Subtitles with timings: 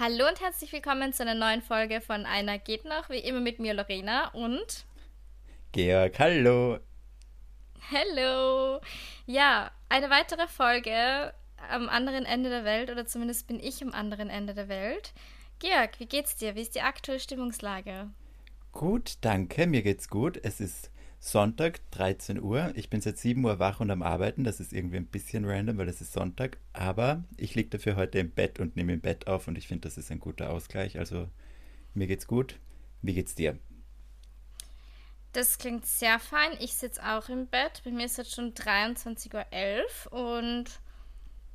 [0.00, 3.58] Hallo und herzlich willkommen zu einer neuen Folge von Einer geht noch, wie immer mit
[3.58, 4.86] mir Lorena und
[5.72, 6.78] Georg, hallo.
[7.90, 8.80] Hallo.
[9.26, 11.34] Ja, eine weitere Folge
[11.68, 15.12] am anderen Ende der Welt oder zumindest bin ich am anderen Ende der Welt.
[15.58, 16.54] Georg, wie geht's dir?
[16.54, 18.08] Wie ist die aktuelle Stimmungslage?
[18.70, 20.38] Gut, danke, mir geht's gut.
[20.40, 22.72] Es ist Sonntag, 13 Uhr.
[22.74, 24.44] Ich bin seit 7 Uhr wach und am Arbeiten.
[24.44, 26.58] Das ist irgendwie ein bisschen random, weil es ist Sonntag.
[26.72, 29.88] Aber ich liege dafür heute im Bett und nehme im Bett auf und ich finde,
[29.88, 30.98] das ist ein guter Ausgleich.
[30.98, 31.28] Also
[31.94, 32.58] mir geht's gut.
[33.02, 33.58] Wie geht's dir?
[35.32, 36.52] Das klingt sehr fein.
[36.60, 37.82] Ich sitze auch im Bett.
[37.84, 40.80] Bei mir ist jetzt schon 23.11 Uhr und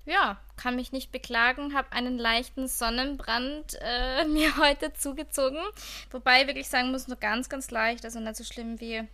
[0.06, 1.74] ja, kann mich nicht beklagen.
[1.74, 5.60] Habe einen leichten Sonnenbrand äh, mir heute zugezogen.
[6.12, 8.04] Wobei ich wirklich sagen muss, nur ganz, ganz leicht.
[8.04, 9.08] Also nicht so schlimm wie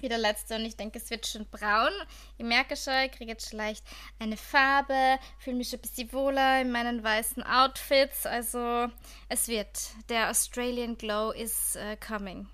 [0.00, 1.92] wie der letzte und ich denke, es wird schon braun.
[2.38, 3.84] Ich merke schon, ich kriege jetzt leicht
[4.18, 8.26] eine Farbe, fühle mich schon ein bisschen wohler in meinen weißen Outfits.
[8.26, 8.88] Also
[9.28, 9.68] es wird.
[10.08, 12.48] Der Australian Glow is uh, coming.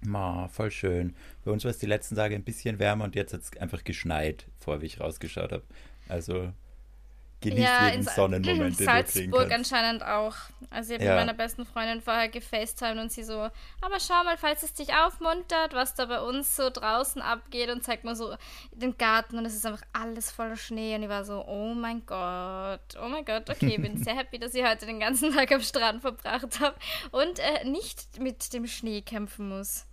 [0.00, 1.16] Ma, voll schön.
[1.44, 3.82] Bei uns war es die letzten Tage ein bisschen wärmer und jetzt hat es einfach
[3.82, 5.64] geschneit, vor wie ich rausgeschaut habe.
[6.08, 6.52] Also
[7.40, 10.34] genießt ja, jeden Sonnenmoment, den Salzburg anscheinend auch.
[10.70, 11.10] Also ich habe ja.
[11.16, 13.48] mit meiner besten Freundin vorher gefacetimed und sie so,
[13.80, 17.84] aber schau mal, falls es dich aufmuntert, was da bei uns so draußen abgeht und
[17.84, 18.34] zeigt mal so
[18.72, 22.04] den Garten und es ist einfach alles voller Schnee und ich war so, oh mein
[22.06, 25.52] Gott, oh mein Gott, okay, ich bin sehr happy, dass ich heute den ganzen Tag
[25.52, 26.76] am Strand verbracht habe
[27.12, 29.86] und äh, nicht mit dem Schnee kämpfen muss.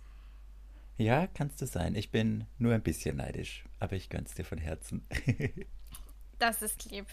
[0.98, 1.94] Ja, kannst du sein.
[1.94, 5.06] Ich bin nur ein bisschen neidisch, aber ich gönn's dir von Herzen.
[6.38, 7.06] das ist lieb.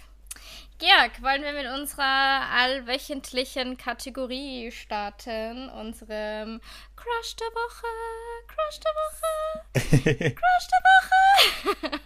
[0.80, 5.70] Georg, wollen wir mit unserer allwöchentlichen Kategorie starten?
[5.70, 6.60] Unserem
[6.96, 7.88] Crush der Woche,
[8.48, 12.00] Crush der Woche, Crush der Woche.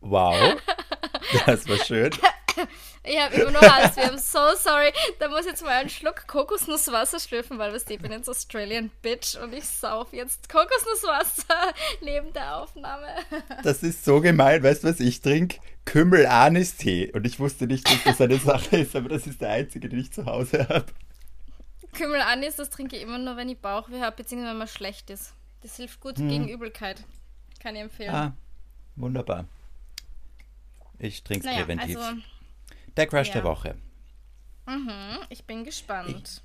[0.00, 0.60] Wow,
[1.46, 2.10] das war schön.
[3.04, 3.96] Ich habe immer nur Hals.
[3.96, 4.92] Wir haben so sorry.
[5.18, 8.90] Da muss ich jetzt mal einen Schluck Kokosnusswasser schlürfen, weil was ich bin jetzt Australian
[9.02, 11.72] Bitch und ich sauf jetzt Kokosnusswasser
[12.02, 13.06] neben der Aufnahme.
[13.62, 14.62] Das ist so gemein.
[14.62, 15.58] Weißt du, was ich trinke?
[15.84, 17.12] Kümmel-Anis-Tee.
[17.12, 19.98] Und ich wusste nicht, dass das eine Sache ist, aber das ist der einzige, den
[19.98, 20.86] ich zu Hause habe.
[21.92, 25.34] Kümmel-Anis, das trinke ich immer nur, wenn ich Bauchweh habe, beziehungsweise wenn man schlecht ist.
[25.62, 26.28] Das hilft gut hm.
[26.28, 27.02] gegen Übelkeit.
[27.60, 28.14] Kann ich empfehlen.
[28.14, 28.32] Ah,
[28.96, 29.46] wunderbar.
[30.98, 31.96] Ich trinke es naja, präventiv.
[31.96, 32.20] Also,
[32.96, 33.34] der Crush ja.
[33.34, 33.76] der Woche.
[34.66, 36.42] Mhm, ich bin gespannt.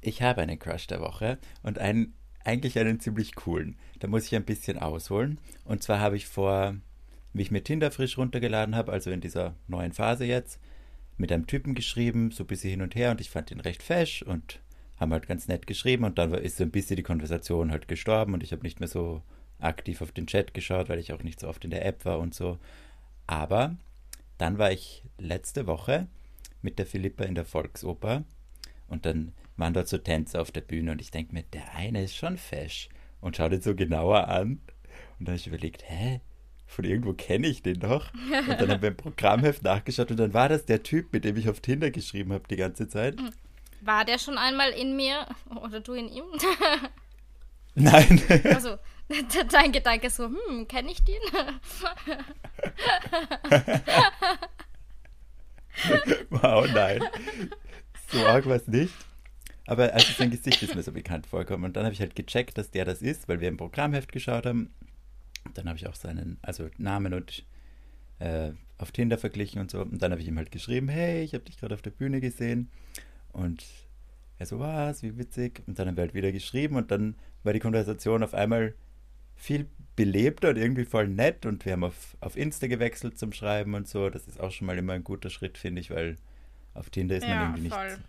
[0.00, 3.76] Ich, ich habe einen Crush der Woche und einen, eigentlich einen ziemlich coolen.
[4.00, 5.38] Da muss ich ein bisschen ausholen.
[5.64, 6.76] Und zwar habe ich vor,
[7.32, 10.60] wie ich mir Tinder frisch runtergeladen habe, also in dieser neuen Phase jetzt,
[11.16, 13.82] mit einem Typen geschrieben, so ein bisschen hin und her und ich fand ihn recht
[13.82, 14.60] fesch und
[14.98, 18.34] haben halt ganz nett geschrieben und dann ist so ein bisschen die Konversation halt gestorben
[18.34, 19.22] und ich habe nicht mehr so
[19.60, 22.18] aktiv auf den Chat geschaut, weil ich auch nicht so oft in der App war
[22.18, 22.58] und so.
[23.26, 23.76] Aber
[24.38, 26.08] dann war ich letzte Woche
[26.62, 28.24] mit der Philippa in der Volksoper
[28.88, 32.02] und dann waren dort so Tänzer auf der Bühne und ich denke mir, der eine
[32.02, 32.88] ist schon fesch
[33.20, 34.60] und schau den so genauer an
[35.18, 36.20] und dann habe ich überlegt, hä,
[36.66, 38.12] von irgendwo kenne ich den doch.
[38.14, 41.36] Und dann haben wir im Programmheft nachgeschaut und dann war das der Typ, mit dem
[41.36, 43.16] ich auf Tinder geschrieben habe die ganze Zeit.
[43.80, 45.26] War der schon einmal in mir
[45.62, 46.24] oder du in ihm?
[47.74, 48.22] Nein.
[48.44, 48.76] Also,
[49.50, 51.20] dein Gedanke so, hm, kenne ich den?
[56.30, 57.02] wow, nein.
[58.10, 58.94] So arg war es nicht.
[59.66, 61.64] Aber also sein Gesicht ist mir so bekannt vorgekommen.
[61.64, 64.46] Und dann habe ich halt gecheckt, dass der das ist, weil wir im Programmheft geschaut
[64.46, 64.74] haben.
[65.54, 67.44] Dann habe ich auch seinen, also Namen und
[68.18, 69.80] äh, auf Tinder verglichen und so.
[69.80, 72.20] Und dann habe ich ihm halt geschrieben, hey, ich habe dich gerade auf der Bühne
[72.20, 72.70] gesehen.
[73.32, 73.64] Und
[74.38, 75.62] er so, was, wie witzig.
[75.66, 78.74] Und dann haben wir halt wieder geschrieben und dann war die Konversation auf einmal
[79.36, 83.74] viel belebter und irgendwie voll nett und wir haben auf, auf Insta gewechselt zum Schreiben
[83.74, 84.10] und so.
[84.10, 86.16] Das ist auch schon mal immer ein guter Schritt, finde ich, weil
[86.72, 87.86] auf Tinder ist man ja, irgendwie voll.
[87.86, 88.00] nicht.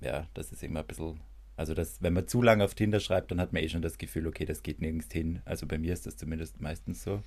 [0.00, 1.20] Ja, das ist immer ein bisschen.
[1.56, 3.98] Also, das, wenn man zu lange auf Tinder schreibt, dann hat man eh schon das
[3.98, 5.42] Gefühl, okay, das geht nirgends hin.
[5.44, 7.22] Also bei mir ist das zumindest meistens so.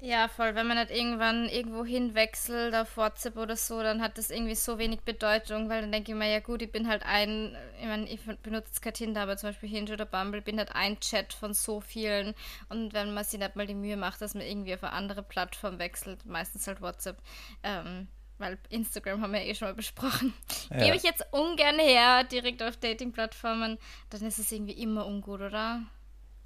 [0.00, 0.54] Ja, voll.
[0.54, 4.78] Wenn man nicht irgendwann irgendwo hinwechselt auf WhatsApp oder so, dann hat das irgendwie so
[4.78, 8.08] wenig Bedeutung, weil dann denke ich mir, ja gut, ich bin halt ein, ich meine,
[8.08, 11.52] ich benutze kein Tinder, aber zum Beispiel Hinge oder Bumble, bin halt ein Chat von
[11.52, 12.34] so vielen.
[12.68, 15.24] Und wenn man sich nicht mal die Mühe macht, dass man irgendwie auf eine andere
[15.24, 17.20] Plattform wechselt, meistens halt WhatsApp,
[17.64, 18.06] ähm,
[18.38, 20.32] weil Instagram haben wir ja eh schon mal besprochen,
[20.70, 20.84] ja.
[20.84, 23.78] gebe ich jetzt ungern her, direkt auf Dating-Plattformen,
[24.10, 25.82] dann ist es irgendwie immer ungut, oder?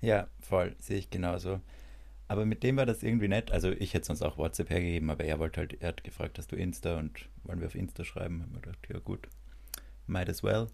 [0.01, 1.61] Ja, voll, sehe ich genauso.
[2.33, 3.53] Aber mit dem war das irgendwie nett.
[3.53, 6.51] Also ich hätte sonst auch WhatsApp hergegeben, aber er wollte halt, er hat gefragt, hast
[6.51, 8.41] du Insta und wollen wir auf Insta schreiben?
[8.41, 9.29] Haben wir gedacht, ja gut,
[10.07, 10.69] might as well.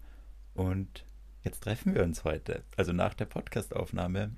[0.53, 1.03] Und
[1.43, 2.63] jetzt treffen wir uns heute.
[2.77, 4.31] Also nach der Podcastaufnahme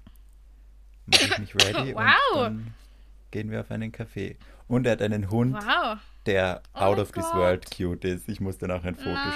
[1.05, 1.93] mache ich mich ready.
[1.95, 2.51] wow!
[3.29, 4.35] gehen wir auf einen Kaffee.
[4.67, 5.99] Und er hat einen Hund, Wow.
[6.25, 7.35] der Oh out of this Gott.
[7.35, 8.29] world cute ist.
[8.29, 9.31] Ich muss dann auch ein Foto Nein.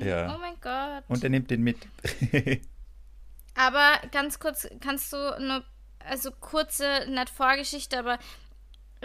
[0.00, 0.06] schicken.
[0.06, 0.36] Ja.
[0.36, 1.02] Oh mein Gott.
[1.08, 1.78] Und er nimmt den mit.
[3.54, 5.64] Aber ganz kurz, kannst du nur,
[6.08, 8.18] also kurze, nicht Vorgeschichte, aber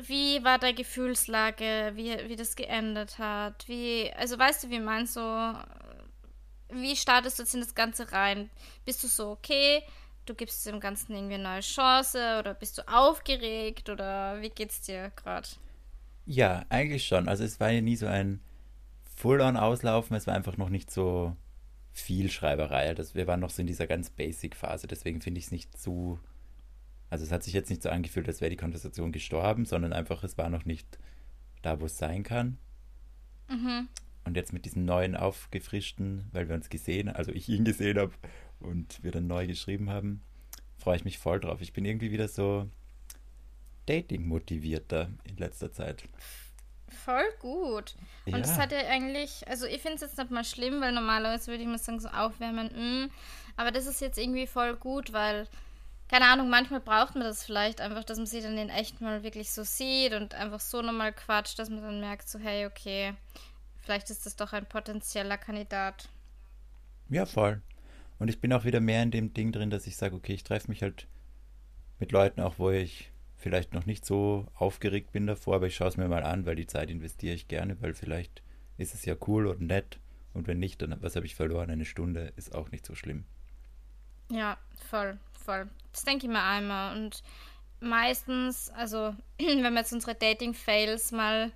[0.01, 3.67] wie war deine Gefühlslage, wie, wie das geändert hat?
[3.67, 5.53] Wie, also weißt du, wie meinst du,
[6.69, 8.49] wie startest du jetzt in das Ganze rein?
[8.85, 9.83] Bist du so, okay,
[10.25, 14.81] du gibst dem Ganzen irgendwie eine neue Chance oder bist du aufgeregt oder wie geht's
[14.81, 15.47] dir gerade?
[16.25, 17.27] Ja, eigentlich schon.
[17.27, 18.39] Also es war ja nie so ein
[19.17, 21.35] Full-on-Auslaufen, es war einfach noch nicht so
[21.91, 22.93] viel Schreiberei.
[22.93, 26.19] Das, wir waren noch so in dieser ganz Basic-Phase, deswegen finde ich es nicht zu.
[27.11, 30.23] Also es hat sich jetzt nicht so angefühlt, als wäre die Konversation gestorben, sondern einfach,
[30.23, 30.97] es war noch nicht
[31.61, 32.57] da, wo es sein kann.
[34.23, 38.13] Und jetzt mit diesem neuen aufgefrischten, weil wir uns gesehen, also ich ihn gesehen habe
[38.59, 40.21] und wir dann neu geschrieben haben,
[40.77, 41.61] freue ich mich voll drauf.
[41.61, 42.67] Ich bin irgendwie wieder so
[43.87, 46.03] Dating-motivierter in letzter Zeit.
[46.87, 47.95] Voll gut.
[48.25, 48.39] Und Ja.
[48.39, 51.63] das hat ja eigentlich, also ich finde es jetzt nicht mal schlimm, weil normalerweise würde
[51.63, 53.11] ich mal sagen, so aufwärmen, mm,
[53.57, 55.47] aber das ist jetzt irgendwie voll gut, weil,
[56.11, 59.23] keine Ahnung, manchmal braucht man das vielleicht einfach, dass man sie dann in echt mal
[59.23, 63.13] wirklich so sieht und einfach so nochmal quatscht, dass man dann merkt, so, hey, okay,
[63.77, 66.09] vielleicht ist das doch ein potenzieller Kandidat.
[67.07, 67.61] Ja, voll.
[68.19, 70.43] Und ich bin auch wieder mehr in dem Ding drin, dass ich sage, okay, ich
[70.43, 71.07] treffe mich halt
[71.97, 75.87] mit Leuten auch, wo ich vielleicht noch nicht so aufgeregt bin davor, aber ich schaue
[75.87, 78.43] es mir mal an, weil die Zeit investiere ich gerne, weil vielleicht
[78.77, 79.97] ist es ja cool und nett.
[80.33, 81.71] Und wenn nicht, dann was habe ich verloren?
[81.71, 83.23] Eine Stunde ist auch nicht so schlimm.
[84.29, 84.57] Ja,
[84.89, 85.69] voll, voll.
[85.91, 86.95] Das denke ich mir einmal.
[86.95, 87.23] Und
[87.79, 91.51] meistens, also wenn man jetzt unsere Dating-Fails mal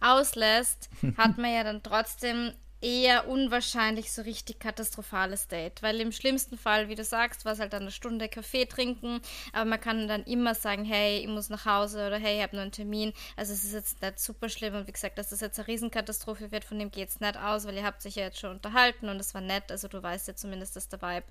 [0.00, 2.52] auslässt, hat man ja dann trotzdem
[2.82, 5.82] eher unwahrscheinlich so richtig katastrophales Date.
[5.82, 9.20] Weil im schlimmsten Fall, wie du sagst, war es halt eine Stunde Kaffee trinken,
[9.52, 12.56] aber man kann dann immer sagen, hey, ich muss nach Hause oder hey, ich habe
[12.56, 13.12] nur einen Termin.
[13.36, 16.52] Also es ist jetzt nicht super schlimm und wie gesagt, dass das jetzt eine Riesenkatastrophe
[16.52, 19.08] wird, von dem geht es nicht aus, weil ihr habt sich ja jetzt schon unterhalten
[19.08, 21.26] und es war nett, also du weißt ja zumindest, dass der Vibe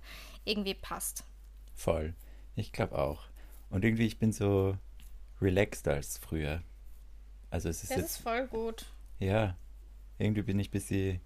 [0.46, 1.24] irgendwie passt.
[1.80, 2.14] Voll.
[2.58, 3.24] Ich glaube auch.
[3.70, 4.78] Und irgendwie, ich bin so
[5.42, 6.62] relaxed als früher.
[7.52, 8.92] Also es ist Das jetzt, ist voll gut.
[9.20, 9.56] ja,
[10.18, 11.22] irgendwie bin ich ein bisschen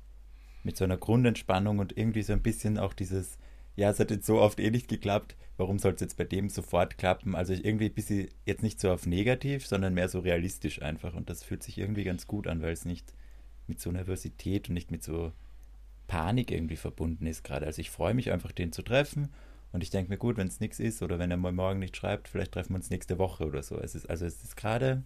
[0.64, 3.40] mit so einer Grundentspannung und irgendwie so ein bisschen auch dieses,
[3.76, 6.50] ja, es hat jetzt so oft eh nicht geklappt, warum soll es jetzt bei dem
[6.50, 7.34] sofort klappen?
[7.34, 11.16] Also ich irgendwie ein bisschen jetzt nicht so auf negativ, sondern mehr so realistisch einfach.
[11.16, 13.12] Und das fühlt sich irgendwie ganz gut an, weil es nicht
[13.66, 15.32] mit so Nervosität und nicht mit so
[16.06, 17.66] Panik irgendwie verbunden ist gerade.
[17.66, 19.30] Also ich freue mich einfach, den zu treffen.
[19.74, 21.98] Und ich denke mir, gut, wenn es nichts ist oder wenn er mal morgen nicht
[21.98, 23.78] schreibt, vielleicht treffen wir uns nächste Woche oder so.
[23.80, 25.04] Es ist, also es ist gerade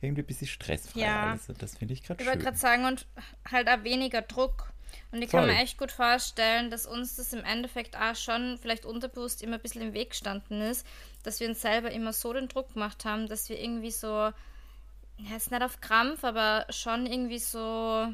[0.00, 1.30] irgendwie ein bisschen stressfrei Ja.
[1.30, 1.48] alles.
[1.48, 2.44] Und das finde ich gerade Ich wollte schön.
[2.46, 3.06] gerade sagen, und
[3.50, 4.72] halt auch weniger Druck.
[5.12, 5.52] Und ich kann Voll.
[5.52, 9.62] mir echt gut vorstellen, dass uns das im Endeffekt auch schon vielleicht unterbewusst immer ein
[9.62, 10.86] bisschen im Weg gestanden ist,
[11.24, 15.36] dass wir uns selber immer so den Druck gemacht haben, dass wir irgendwie so, ja,
[15.36, 18.12] ist nicht auf Krampf, aber schon irgendwie so,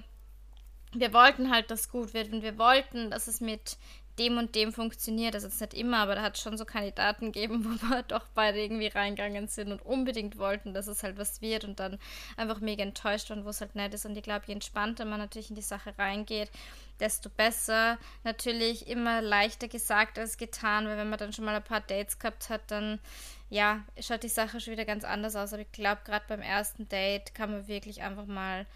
[0.94, 3.76] wir wollten halt, dass es gut wird und wir wollten, dass es mit
[4.20, 5.34] dem und dem funktioniert.
[5.34, 8.02] Das ist jetzt nicht immer, aber da hat es schon so Kandidaten gegeben, wo wir
[8.02, 11.99] doch beide irgendwie reingegangen sind und unbedingt wollten, dass es halt was wird und dann
[12.37, 14.05] einfach mega enttäuscht waren, wo es halt nicht ist.
[14.05, 16.50] Und ich glaube, je entspannter man natürlich in die Sache reingeht,
[17.00, 17.99] desto besser.
[18.22, 22.19] Natürlich immer leichter gesagt als getan, weil wenn man dann schon mal ein paar Dates
[22.19, 23.00] gehabt hat, dann
[23.48, 25.53] ja, schaut die Sache schon wieder ganz anders aus.
[25.53, 28.67] Aber ich glaube, gerade beim ersten Date kann man wirklich einfach mal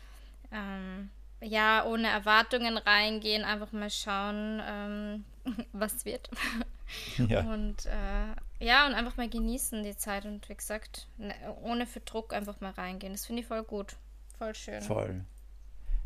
[0.51, 1.11] ähm,
[1.45, 5.25] ja, ohne Erwartungen reingehen, einfach mal schauen, ähm,
[5.73, 6.31] was wird.
[7.17, 7.41] Ja.
[7.41, 12.01] Und äh, ja, und einfach mal genießen die Zeit und wie gesagt, ne, ohne für
[12.01, 13.15] Druck einfach mal reingehen.
[13.15, 13.97] Das finde ich voll gut.
[14.39, 14.83] Voll schön.
[14.83, 15.25] Voll.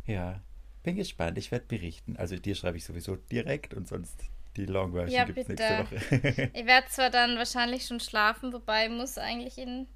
[0.06, 0.40] Ja,
[0.84, 1.36] bin gespannt.
[1.36, 2.16] Ich werde berichten.
[2.16, 4.22] Also dir schreibe ich sowieso direkt und sonst
[4.56, 6.50] die Long Version Ja, gibt es nächste Woche.
[6.54, 9.86] Ich werde zwar dann wahrscheinlich schon schlafen, wobei ich muss eigentlich in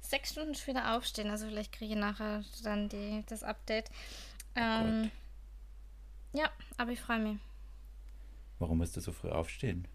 [0.00, 1.30] sechs Stunden schon wieder aufstehen.
[1.30, 3.90] Also vielleicht kriege ich nachher dann die, das Update.
[4.54, 5.10] Ähm,
[6.32, 7.38] ja, aber ich freue mich.
[8.58, 9.88] Warum musst du so früh aufstehen?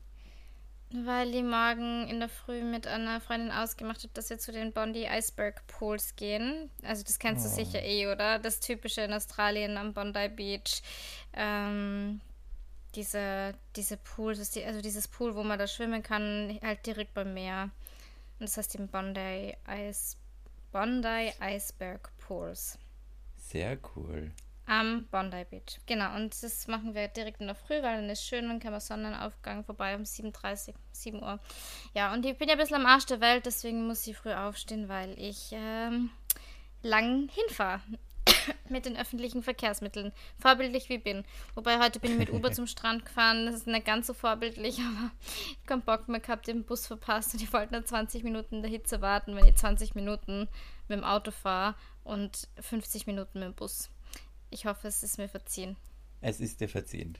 [0.94, 4.72] Weil ich morgen in der Früh mit einer Freundin ausgemacht habe, dass wir zu den
[4.72, 6.70] Bondi Iceberg Pools gehen.
[6.84, 7.54] Also das kennst du Oh.
[7.54, 8.40] sicher eh, oder?
[8.40, 10.82] Das typische in Australien am Bondi Beach.
[11.34, 12.22] Ähm,
[12.96, 17.34] diese, diese Pools, die, also dieses Pool, wo man da schwimmen kann, halt direkt beim
[17.34, 17.70] Meer.
[18.40, 20.16] Und das heißt den Bondi Ice,
[20.72, 22.78] Bondi Iceberg Pools.
[23.36, 24.32] Sehr cool.
[24.68, 25.80] Am Bondi Beach.
[25.86, 28.72] Genau, und das machen wir direkt in der Früh, weil dann ist schön, dann kann
[28.72, 31.40] man Sonnenaufgang vorbei um 7.30 7 Uhr.
[31.94, 34.34] Ja, und ich bin ja ein bisschen am Arsch der Welt, deswegen muss ich früh
[34.34, 36.10] aufstehen, weil ich ähm,
[36.82, 37.82] lang hinfahre.
[38.70, 40.12] mit den öffentlichen Verkehrsmitteln.
[40.40, 41.24] Vorbildlich wie bin.
[41.56, 43.46] Wobei heute bin ich mit Uber zum Strand gefahren.
[43.46, 46.88] Das ist nicht ganz so vorbildlich, aber ich habe keinen Bock mehr gehabt, den Bus
[46.88, 50.48] verpasst und ich wollte nur 20 Minuten in der Hitze warten, wenn ich 20 Minuten
[50.88, 53.90] mit dem Auto fahre und 50 Minuten mit dem Bus.
[54.50, 55.76] Ich hoffe, es ist mir verziehen.
[56.22, 57.18] Es ist dir verziehen.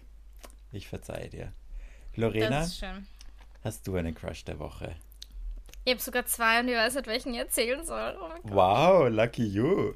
[0.72, 1.54] Ich verzeihe dir.
[2.16, 2.68] Lorena,
[3.64, 4.96] hast du einen Crush der Woche?
[5.86, 8.18] Ich habe sogar zwei und ich weiß nicht, welchen ich erzählen soll.
[8.20, 9.94] Oh wow, lucky you.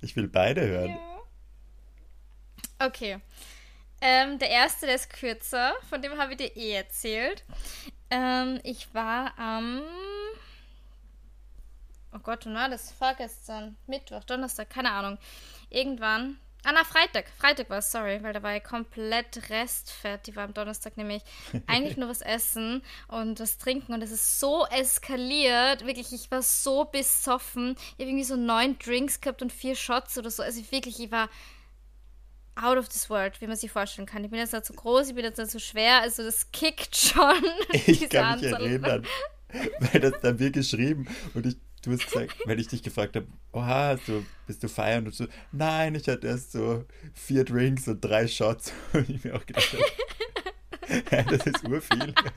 [0.00, 0.88] Ich will beide hören.
[0.90, 1.20] Ja.
[2.86, 3.20] Okay.
[4.00, 7.44] Ähm, der erste, der ist kürzer, von dem habe ich dir eh erzählt.
[8.10, 9.82] Ähm, ich war am.
[12.12, 12.90] Oh Gott, wann war das?
[12.90, 15.18] Vorgestern, Mittwoch, Donnerstag, keine Ahnung.
[15.68, 17.26] Irgendwann Ah, na, Freitag.
[17.38, 20.26] Freitag war es, sorry, weil da war ich komplett restfett.
[20.26, 21.22] Die war am Donnerstag nämlich
[21.66, 25.86] eigentlich nur was essen und was trinken und es ist so eskaliert.
[25.86, 27.76] Wirklich, ich war so besoffen.
[27.96, 30.42] Ich habe irgendwie so neun Drinks gehabt und vier Shots oder so.
[30.42, 31.28] Also wirklich, ich war
[32.56, 34.22] out of this world, wie man sich vorstellen kann.
[34.24, 36.94] Ich bin jetzt nicht so groß, ich bin jetzt nicht so schwer, also das kickt
[36.96, 37.42] schon.
[37.86, 39.06] Ich kann mich erinnern,
[39.80, 43.26] weil das dann wir geschrieben und ich du hast gesagt, wenn ich dich gefragt habe,
[43.52, 45.06] oha, du, bist du feiern?
[45.06, 46.84] Und so, nein, ich hatte erst so
[47.14, 48.72] vier Drinks und drei Shots.
[48.92, 52.14] Und ich mir auch gedacht habe, das ist urviel.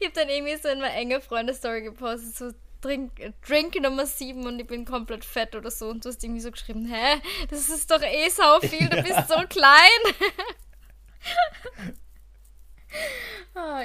[0.00, 3.12] ich habe dann irgendwie so in meine enge Freunde-Story gepostet, so Drink,
[3.46, 5.88] Drink Nummer 7 und ich bin komplett fett oder so.
[5.88, 9.28] Und du hast irgendwie so geschrieben, hä, das ist doch eh sau viel, du bist
[9.28, 9.88] so klein.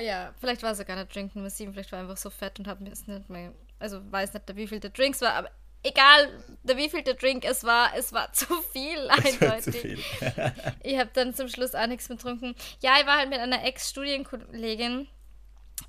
[0.04, 2.30] Ja, vielleicht war es ja gar nicht Drink Nummer 7, vielleicht war er einfach so
[2.30, 5.34] fett und habe mir es nicht mehr, also weiß nicht, wie viel der Drinks war,
[5.34, 5.50] aber
[5.84, 6.30] egal,
[6.64, 9.64] der wie viel der Drink es war, es war zu viel, eindeutig.
[9.64, 10.00] Zu viel.
[10.84, 12.56] ich habe dann zum Schluss auch nichts mehr getrunken.
[12.82, 15.08] Ja, ich war halt mit einer Ex-Studienkollegin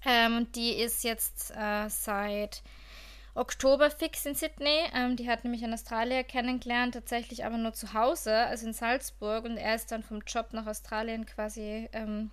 [0.05, 2.63] ähm, und die ist jetzt äh, seit
[3.35, 4.79] Oktober fix in Sydney.
[4.95, 9.45] Ähm, die hat nämlich einen Australier kennengelernt, tatsächlich aber nur zu Hause, also in Salzburg
[9.45, 12.31] und er ist dann vom Job nach Australien quasi ähm,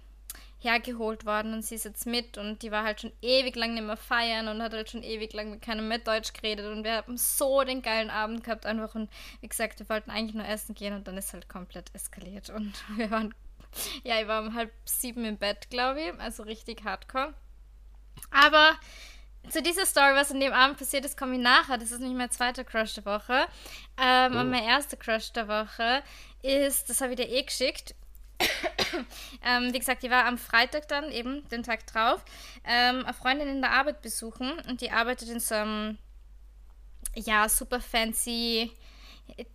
[0.62, 3.86] hergeholt worden und sie ist jetzt mit und die war halt schon ewig lang nicht
[3.86, 6.98] mehr feiern und hat halt schon ewig lang mit keinem mehr Deutsch geredet und wir
[6.98, 9.10] haben so den geilen Abend gehabt einfach und
[9.41, 12.74] wie gesagt, wir wollten eigentlich nur essen gehen und dann ist halt komplett eskaliert und
[12.96, 13.34] wir waren,
[14.03, 17.34] ja, ich war um halb sieben im Bett, glaube ich, also richtig hardcore.
[18.30, 18.75] Aber
[19.50, 21.77] zu dieser Story, was in dem Abend passiert ist, komme ich nachher.
[21.77, 23.48] Das ist nicht mein zweiter Crush der Woche.
[24.00, 24.39] Ähm, oh.
[24.39, 26.03] Und mein erster Crush der Woche
[26.44, 27.96] ist, das habe ich dir eh geschickt,
[29.45, 32.24] ähm, wie gesagt, die war am Freitag dann, eben den Tag drauf,
[32.65, 35.98] ähm, eine Freundin in der Arbeit besuchen und die arbeitet in so einem,
[37.15, 38.71] ja, super fancy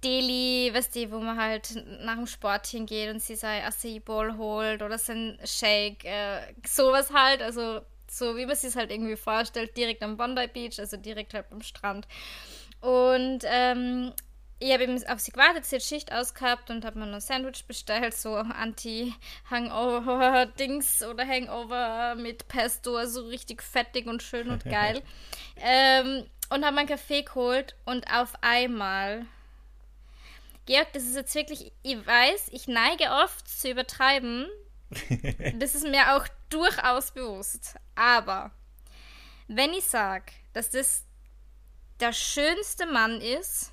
[0.02, 4.37] Deli, weißt du, wo man halt nach dem Sport hingeht und sie sein Acai Bowl
[4.37, 9.16] holt oder sein Shake, äh, sowas halt, also so wie man sich es halt irgendwie
[9.16, 12.07] vorstellt, direkt am Bondi Beach, also direkt halt am Strand.
[12.81, 14.12] Und ähm,
[14.59, 17.67] ich habe eben auf sie gewartet, sie hat Schicht ausgehabt und habe mir ein Sandwich
[17.67, 25.03] bestellt, so Anti-Hangover-Dings oder Hangover mit Pesto, also richtig fettig und schön und geil.
[25.57, 29.27] ähm, und habe meinen Kaffee geholt und auf einmal.
[30.65, 34.47] Georg, das ist jetzt wirklich, ich weiß, ich neige oft zu übertreiben.
[35.59, 37.75] das ist mir auch durchaus bewusst.
[37.95, 38.53] Aber
[39.49, 41.05] wenn ich sage, dass das
[42.01, 43.73] der schönste Mann ist,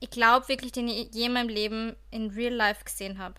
[0.00, 3.34] ich glaube wirklich, den ich je in meinem Leben in real life gesehen habe.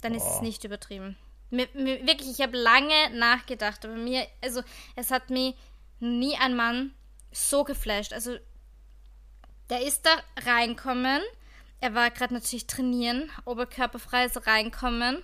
[0.00, 0.16] Dann oh.
[0.16, 1.16] ist es nicht übertrieben.
[1.50, 4.62] Mir, mir, wirklich, ich habe lange nachgedacht, aber mir, also
[4.96, 5.54] es hat mir
[6.00, 6.92] nie ein Mann
[7.30, 8.12] so geflasht.
[8.12, 8.36] Also
[9.68, 10.16] der ist da
[10.50, 11.20] reinkommen.
[11.80, 15.22] Er war gerade natürlich trainieren, oberkörperfrei ist reinkommen.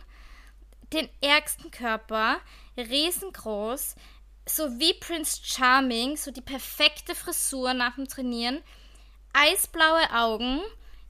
[0.93, 2.39] Den ärgsten Körper,
[2.77, 3.95] riesengroß,
[4.47, 8.63] so wie Prince Charming, so die perfekte Frisur nach dem Trainieren
[9.33, 10.61] eisblaue Augen,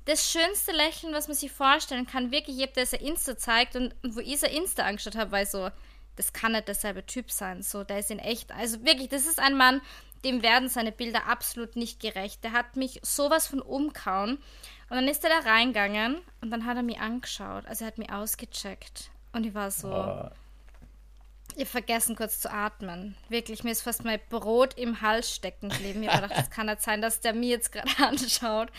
[0.05, 2.31] das schönste Lächeln, was man sich vorstellen kann.
[2.33, 5.71] Wirklich, ich habe das Insta zeigt und, wo ich sein Insta angeschaut habe, weil so,
[6.17, 7.62] das kann nicht derselbe Typ sein.
[7.62, 8.52] So, der ist in echt.
[8.52, 9.81] Also wirklich, das ist ein Mann,
[10.25, 12.45] dem werden seine Bilder absolut nicht gerecht.
[12.45, 14.38] Der hat mich sowas von umkauen.
[14.88, 17.67] Und dann ist er da reingegangen und dann hat er mich angeschaut.
[17.67, 19.11] Also er hat mich ausgecheckt.
[19.33, 19.88] Und ich war so.
[19.88, 20.29] Oh.
[21.55, 23.15] Ich habe vergessen, kurz zu atmen.
[23.29, 26.03] Wirklich, mir ist fast mein Brot im Hals stecken geblieben.
[26.03, 28.71] Ich habe gedacht, das kann nicht sein, dass der mir jetzt gerade anschaut.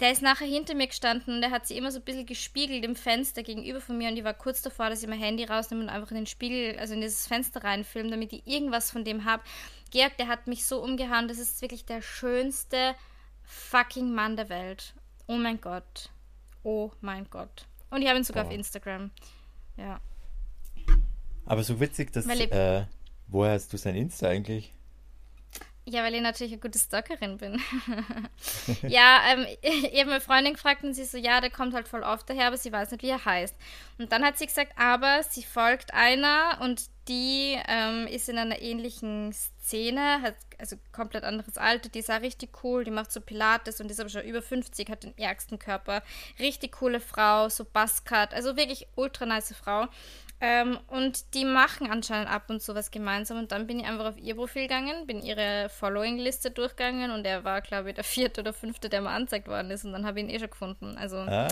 [0.00, 2.84] Der ist nachher hinter mir gestanden und der hat sich immer so ein bisschen gespiegelt
[2.84, 5.82] im Fenster gegenüber von mir und ich war kurz davor, dass ich mein Handy rausnehme
[5.82, 9.24] und einfach in den Spiegel, also in dieses Fenster reinfilme, damit ich irgendwas von dem
[9.24, 9.42] habe.
[9.92, 12.96] Georg, der hat mich so umgehauen, das ist wirklich der schönste
[13.44, 14.94] fucking Mann der Welt.
[15.28, 16.10] Oh mein Gott.
[16.64, 17.66] Oh mein Gott.
[17.90, 18.48] Und ich habe ihn sogar Boah.
[18.48, 19.12] auf Instagram.
[19.76, 20.00] Ja.
[21.46, 22.26] Aber so witzig, dass.
[22.26, 22.84] Äh,
[23.28, 24.72] woher hast du sein Insta eigentlich?
[25.86, 27.60] Ja, weil ich natürlich eine gute Stalkerin bin.
[28.88, 32.02] ja, ähm, ich habe meine Freundin gefragt und sie so, ja, der kommt halt voll
[32.02, 33.54] oft daher, aber sie weiß nicht, wie er heißt.
[33.98, 38.62] Und dann hat sie gesagt, aber sie folgt einer und die ähm, ist in einer
[38.62, 43.20] ähnlichen Szene, hat also komplett anderes Alter, die ist auch richtig cool, die macht so
[43.20, 46.02] Pilates und ist aber schon über 50, hat den ärgsten Körper.
[46.38, 49.88] Richtig coole Frau, so Buzzcut, also wirklich ultra nice Frau.
[50.46, 53.38] Ähm, und die machen anscheinend ab und zu was gemeinsam.
[53.38, 57.44] Und dann bin ich einfach auf ihr Profil gegangen, bin ihre Following-Liste durchgegangen und er
[57.44, 59.86] war, glaube ich, der vierte oder fünfte, der mir angezeigt worden ist.
[59.86, 60.98] Und dann habe ich ihn eh schon gefunden.
[60.98, 61.48] Also, ah.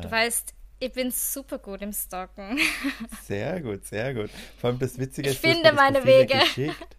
[0.00, 2.58] du weißt, ich bin super gut im Stalken.
[3.24, 4.30] Sehr gut, sehr gut.
[4.58, 6.38] Vor allem das Witzige ist, ich finde meine Wege.
[6.38, 6.96] Geschickt.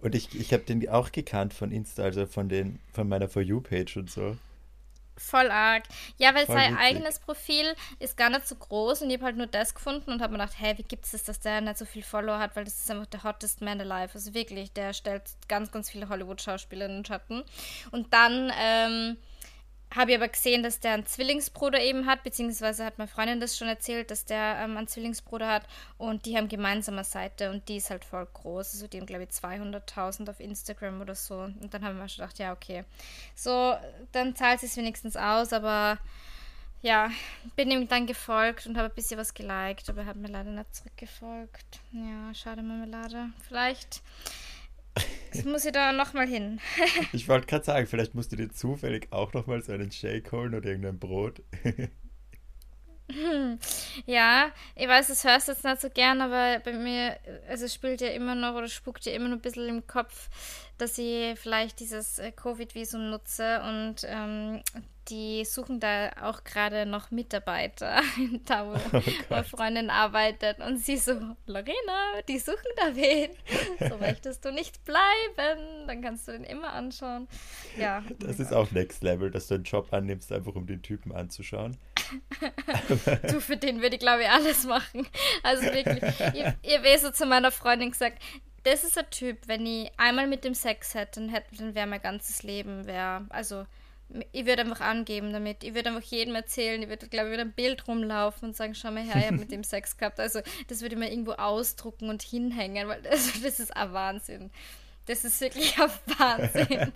[0.00, 3.42] Und ich, ich habe den auch gekannt von Insta, also von, den, von meiner For
[3.42, 4.36] You-Page und so.
[5.16, 5.84] Voll arg.
[6.16, 6.86] Ja, weil Voll sein witzig.
[6.86, 10.22] eigenes Profil ist gar nicht so groß und ich habe halt nur das gefunden und
[10.22, 12.56] habe mir gedacht, hey, wie gibt es das, dass der nicht so viel Follower hat,
[12.56, 14.14] weil das ist einfach der hottest man alive.
[14.14, 17.44] Also wirklich, der stellt ganz, ganz viele Hollywood-Schauspieler in den Schatten.
[17.90, 19.16] Und dann, ähm,
[19.94, 23.56] habe ich aber gesehen, dass der einen Zwillingsbruder eben hat, beziehungsweise hat meine Freundin das
[23.56, 25.66] schon erzählt, dass der ähm, einen Zwillingsbruder hat
[25.98, 28.74] und die haben gemeinsame Seite und die ist halt voll groß.
[28.74, 31.40] Also die haben, glaube ich, 200.000 auf Instagram oder so.
[31.40, 32.84] Und dann haben wir schon gedacht, ja, okay.
[33.34, 33.74] So,
[34.12, 35.98] dann zahlt es wenigstens aus, aber
[36.82, 37.10] ja,
[37.56, 40.50] bin ihm dann gefolgt und habe ein bisschen was geliked, aber er hat mir leider
[40.50, 41.80] nicht zurückgefolgt.
[41.92, 43.30] Ja, schade Marmelade.
[43.46, 44.02] Vielleicht
[45.32, 46.60] Jetzt muss ich da nochmal hin.
[47.12, 50.54] ich wollte gerade sagen, vielleicht musst du dir zufällig auch nochmal so einen Shake holen
[50.54, 51.42] oder irgendein Brot.
[54.06, 57.16] Ja, ich weiß, das hörst du jetzt nicht so gern, aber bei mir,
[57.48, 60.28] also es spielt ja immer noch oder spukt ja immer noch ein bisschen im Kopf,
[60.78, 64.62] dass ich vielleicht dieses äh, Covid-Visum nutze und ähm,
[65.10, 68.00] die suchen da auch gerade noch Mitarbeiter,
[68.46, 70.60] da wo oh meine Freundin arbeitet.
[70.60, 71.12] Und sie so,
[71.46, 73.30] Lorena, die suchen da wen.
[73.88, 77.28] So möchtest du nicht bleiben, dann kannst du den immer anschauen.
[77.76, 78.02] Ja.
[78.20, 81.76] Das ist auch Next Level, dass du einen Job annimmst, einfach um den Typen anzuschauen.
[83.28, 85.06] Du, für den würde ich glaube ich alles machen.
[85.42, 86.02] Also wirklich,
[86.34, 88.22] ihr, ihr wäre so zu meiner Freundin gesagt,
[88.62, 92.02] das ist ein Typ, wenn ich einmal mit dem Sex hätte, dann, dann wäre mein
[92.02, 93.64] ganzes Leben, wäre, also
[94.32, 95.62] ich würde einfach angeben damit.
[95.62, 96.82] Ich würde einfach jedem erzählen.
[96.82, 99.36] Ich würde, glaube ich, würde ein Bild rumlaufen und sagen, schau mal her, ich habe
[99.36, 100.18] mit dem Sex gehabt.
[100.18, 104.50] Also das würde ich mir irgendwo ausdrucken und hinhängen, weil das, das ist ein Wahnsinn.
[105.06, 106.92] Das ist wirklich ein Wahnsinn.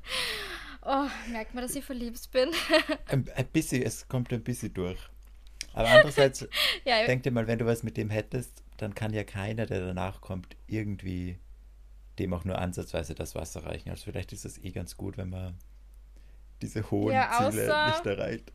[0.84, 2.50] Oh, merkt man, dass ich verliebt bin.
[3.06, 4.98] ein, ein bisschen, es kommt ein bisschen durch.
[5.72, 6.46] Aber andererseits,
[6.84, 9.80] ja, denk dir mal, wenn du was mit dem hättest, dann kann ja keiner, der
[9.80, 11.38] danach kommt, irgendwie
[12.18, 13.90] dem auch nur ansatzweise das Wasser reichen.
[13.90, 15.58] Also vielleicht ist es eh ganz gut, wenn man
[16.62, 18.52] diese hohen ja, außer, Ziele nicht erreicht.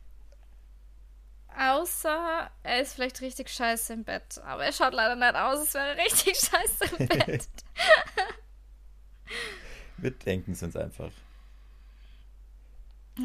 [1.58, 4.40] Außer er ist vielleicht richtig scheiße im Bett.
[4.44, 7.48] Aber er schaut leider nicht aus, als wäre er richtig scheiße im Bett.
[9.98, 11.10] Wir denken es uns einfach.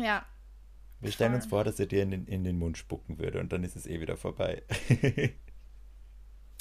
[0.01, 0.25] Ja.
[0.99, 1.35] Wir stellen voll.
[1.37, 3.75] uns vor, dass er dir in den, in den Mund spucken würde und dann ist
[3.75, 4.63] es eh wieder vorbei.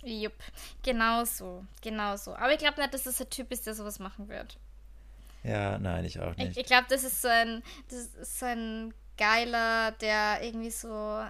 [0.05, 0.35] Jupp,
[0.83, 2.35] genau so, genau so.
[2.35, 4.59] Aber ich glaube nicht, dass das ein Typ ist, der sowas machen wird.
[5.43, 6.53] Ja, nein, ich auch nicht.
[6.53, 11.25] Ich, ich glaube, das ist so ein, das ist so ein geiler, der irgendwie so,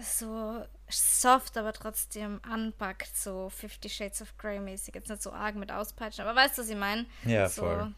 [0.00, 4.94] so soft, aber trotzdem anpackt, so Fifty Shades of Grey mäßig.
[4.94, 7.06] Jetzt nicht so arg mit auspeitschen, aber weißt du, was ich meine?
[7.24, 7.94] Ja, so, voll.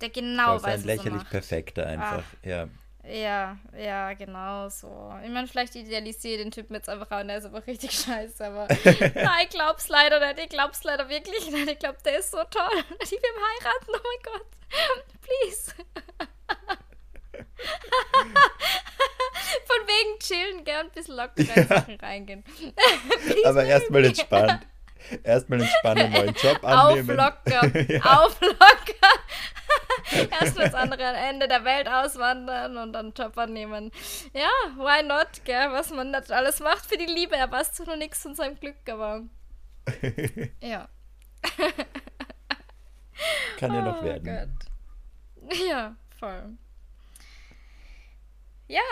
[0.00, 2.44] Der genau weiß, ein lächerlich perfekter einfach, Ach.
[2.44, 2.68] ja.
[3.08, 5.14] Ja, ja, genau so.
[5.24, 8.66] Ich meine, vielleicht idealisiere den Typen jetzt einfach und der ist einfach richtig scheiße, aber
[9.14, 10.40] nein, ich glaub's leider nicht.
[10.40, 11.70] Ich glaub's leider wirklich nicht.
[11.70, 12.82] Ich glaub, der ist so toll.
[13.04, 13.30] Die will
[13.62, 14.46] heiraten, oh mein Gott.
[15.22, 15.72] Please.
[19.66, 21.86] Von wegen chillen, gern ein bisschen locker ja.
[22.02, 22.44] Reingehen.
[23.44, 24.66] aber erstmal entspannt.
[25.22, 27.18] Erstmal entspannen, neuen Job annehmen.
[27.18, 27.78] Auflocker.
[27.92, 28.24] ja.
[28.24, 28.96] Auflocker.
[30.40, 33.90] Erst das andere Ende der Welt auswandern und dann Job annehmen.
[34.32, 35.72] Ja, why not, gell?
[35.72, 37.36] Was man nicht alles macht für die Liebe.
[37.36, 39.22] Er weiß zwar noch nichts von seinem Glück, aber.
[40.60, 40.88] ja.
[43.58, 44.24] Kann ja noch oh werden.
[44.24, 45.58] Gott.
[45.68, 46.56] Ja, voll.
[48.68, 48.82] Ja.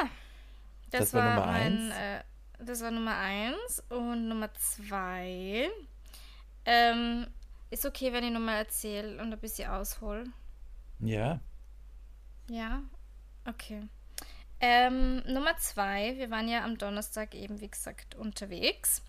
[0.91, 1.95] Das, das war, war, Nummer mein, eins.
[1.95, 3.83] Äh, das war Nummer eins.
[3.89, 5.71] Und Nummer zwei.
[6.65, 7.27] Ähm,
[7.71, 10.25] ist okay, wenn ich nochmal erzähle und ein bisschen aushole.
[11.01, 11.41] Ja.
[12.49, 12.83] Ja,
[13.47, 13.89] okay.
[14.61, 19.03] Ähm, Nummer zwei, wir waren ja am Donnerstag eben, wie gesagt, unterwegs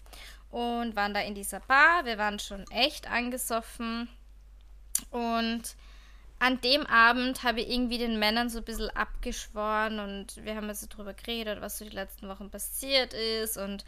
[0.49, 2.05] und waren da in dieser Bar.
[2.05, 4.09] Wir waren schon echt angesoffen
[5.11, 5.75] und
[6.39, 10.67] an dem Abend habe ich irgendwie den Männern so ein bisschen abgeschworen und wir haben
[10.67, 13.85] also drüber geredet, was so die letzten Wochen passiert ist und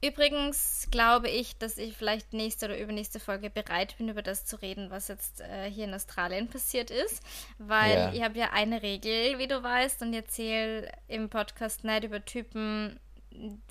[0.00, 4.56] Übrigens glaube ich, dass ich vielleicht nächste oder übernächste Folge bereit bin, über das zu
[4.56, 7.22] reden, was jetzt äh, hier in Australien passiert ist.
[7.58, 8.12] Weil ja.
[8.12, 12.24] ich habe ja eine Regel, wie du weißt, und ich erzähle im Podcast nicht über
[12.24, 13.00] Typen,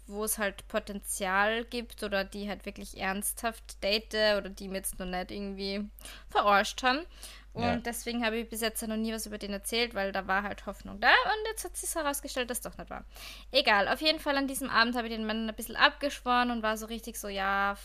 [0.08, 5.00] wo es halt Potenzial gibt oder die halt wirklich ernsthaft date oder die mir jetzt
[5.00, 5.90] noch nicht irgendwie
[6.30, 7.06] verarscht haben.
[7.54, 7.78] Und ja.
[7.78, 10.68] deswegen habe ich bis jetzt noch nie was über den erzählt, weil da war halt
[10.68, 13.04] Hoffnung da und jetzt hat sich herausgestellt, dass doch nicht war.
[13.52, 16.62] Egal, auf jeden Fall an diesem Abend habe ich den Mann ein bisschen abgeschworen und
[16.62, 17.76] war so richtig so, ja,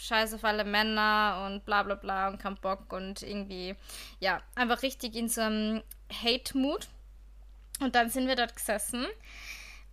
[0.00, 3.76] scheiße auf alle Männer und bla bla bla und kein Bock und irgendwie,
[4.18, 6.88] ja, einfach richtig in so einem Hate-Mood.
[7.80, 9.06] Und dann sind wir dort gesessen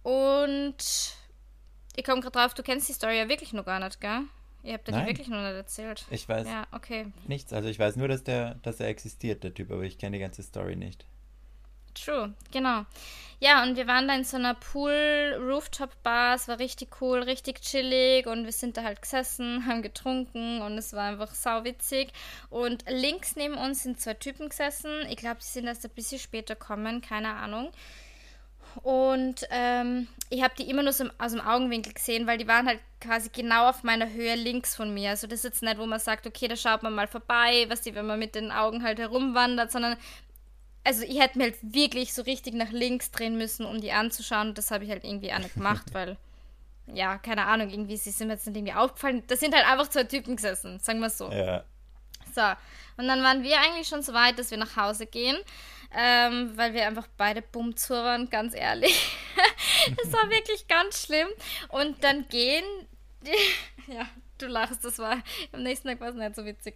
[0.04, 0.78] und
[1.96, 4.24] ich komme gerade drauf, du kennst die Story ja wirklich noch gar nicht, gell?
[4.64, 6.06] Ihr habt dir wirklich noch nicht erzählt.
[6.12, 7.08] Ich weiß ja, okay.
[7.28, 7.52] nichts.
[7.52, 10.22] Also ich weiß nur, dass der, dass er existiert, der Typ, aber ich kenne die
[10.22, 11.06] ganze Story nicht.
[11.94, 12.86] True, genau.
[13.40, 16.36] Ja, und wir waren da in so einer Pool-Rooftop-Bar.
[16.36, 20.78] Es war richtig cool, richtig chillig und wir sind da halt gesessen, haben getrunken und
[20.78, 22.14] es war einfach sauwitzig.
[22.50, 24.92] Und links neben uns sind zwei Typen gesessen.
[25.10, 27.72] Ich glaube, die sind erst ein bisschen später kommen, keine Ahnung.
[28.84, 32.68] Und ähm, ich habe die immer nur so aus dem Augenwinkel gesehen, weil die waren
[32.68, 35.12] halt quasi genau auf meiner Höhe links von mir.
[35.12, 37.82] Also das ist jetzt nicht, wo man sagt, okay, da schaut man mal vorbei, was
[37.82, 39.98] die, wenn man mit den Augen halt herumwandert, sondern
[40.84, 44.50] also ich hätte mir halt wirklich so richtig nach links drehen müssen, um die anzuschauen.
[44.50, 46.18] Und das habe ich halt irgendwie auch nicht gemacht, weil,
[46.88, 49.24] ja, keine Ahnung, irgendwie sie sind mir jetzt nicht irgendwie aufgefallen.
[49.28, 51.30] Da sind halt einfach zwei Typen gesessen, sagen wir so.
[51.32, 51.64] Ja.
[52.34, 52.42] So,
[52.98, 55.38] und dann waren wir eigentlich schon so weit, dass wir nach Hause gehen
[55.96, 59.16] ähm, weil wir einfach beide Bumzur waren, ganz ehrlich.
[59.98, 61.28] das war wirklich ganz schlimm.
[61.70, 62.64] Und dann gehen
[63.22, 66.76] die, ja, du lachst, das war, am nächsten Tag war es nicht so witzig.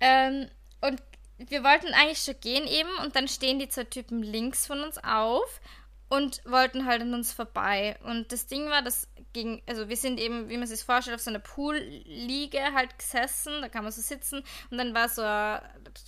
[0.00, 0.48] Ähm,
[0.80, 1.02] und
[1.38, 4.98] wir wollten eigentlich schon gehen eben und dann stehen die zwei Typen links von uns
[4.98, 5.60] auf
[6.08, 7.96] und wollten halt an uns vorbei.
[8.04, 11.20] Und das Ding war, dass gegen, also wir sind eben, wie man sich vorstellt, auf
[11.20, 15.60] so einer Poolliege halt gesessen, da kann man so sitzen und dann war so ein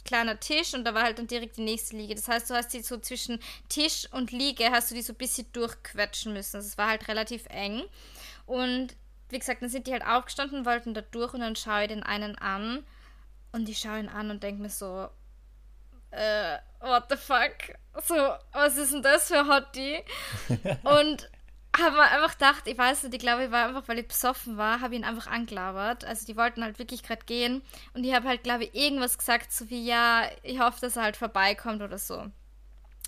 [0.04, 2.14] kleiner Tisch und da war halt dann direkt die nächste Liege.
[2.14, 5.16] Das heißt, du hast die so zwischen Tisch und Liege, hast du die so ein
[5.16, 6.56] bisschen durchquetschen müssen.
[6.56, 7.82] Also es war halt relativ eng.
[8.46, 8.96] Und
[9.28, 12.02] wie gesagt, dann sind die halt aufgestanden, wollten da durch und dann schaue ich den
[12.02, 12.82] einen an
[13.52, 15.08] und ich schaue ihn an und denke mir so,
[16.10, 17.76] äh, what the fuck?
[18.04, 18.14] So,
[18.52, 20.02] was ist denn das für Hottie?
[20.84, 21.28] und
[21.76, 24.56] habe mir einfach gedacht, ich weiß nicht, ich glaube, ich war einfach, weil ich besoffen
[24.56, 26.04] war, habe ihn einfach angelabert.
[26.04, 27.62] Also die wollten halt wirklich gerade gehen
[27.94, 31.04] und ich habe halt, glaube ich, irgendwas gesagt, so wie, ja, ich hoffe, dass er
[31.04, 32.24] halt vorbeikommt oder so.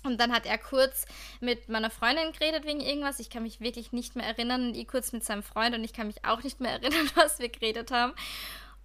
[0.03, 1.05] Und dann hat er kurz
[1.41, 3.19] mit meiner Freundin geredet wegen irgendwas.
[3.19, 4.69] Ich kann mich wirklich nicht mehr erinnern.
[4.69, 7.39] Und ich kurz mit seinem Freund und ich kann mich auch nicht mehr erinnern, was
[7.39, 8.13] wir geredet haben.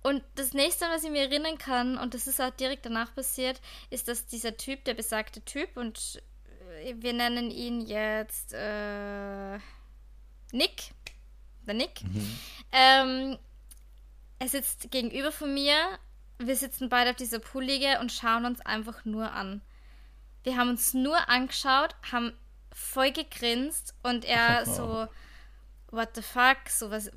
[0.07, 3.61] Und das nächste, was ich mir erinnern kann, und das ist auch direkt danach passiert,
[3.91, 6.23] ist, dass dieser Typ, der besagte Typ, und
[6.85, 9.59] äh, wir nennen ihn jetzt äh,
[10.53, 10.93] Nick,
[11.67, 12.39] der Nick, mhm.
[12.71, 13.39] ähm,
[14.39, 15.75] er sitzt gegenüber von mir.
[16.39, 19.61] Wir sitzen beide auf dieser Poolliege und schauen uns einfach nur an.
[20.45, 22.33] Wir haben uns nur angeschaut, haben
[22.73, 25.09] voll gegrinst und er so
[25.97, 27.09] what the fuck, so was,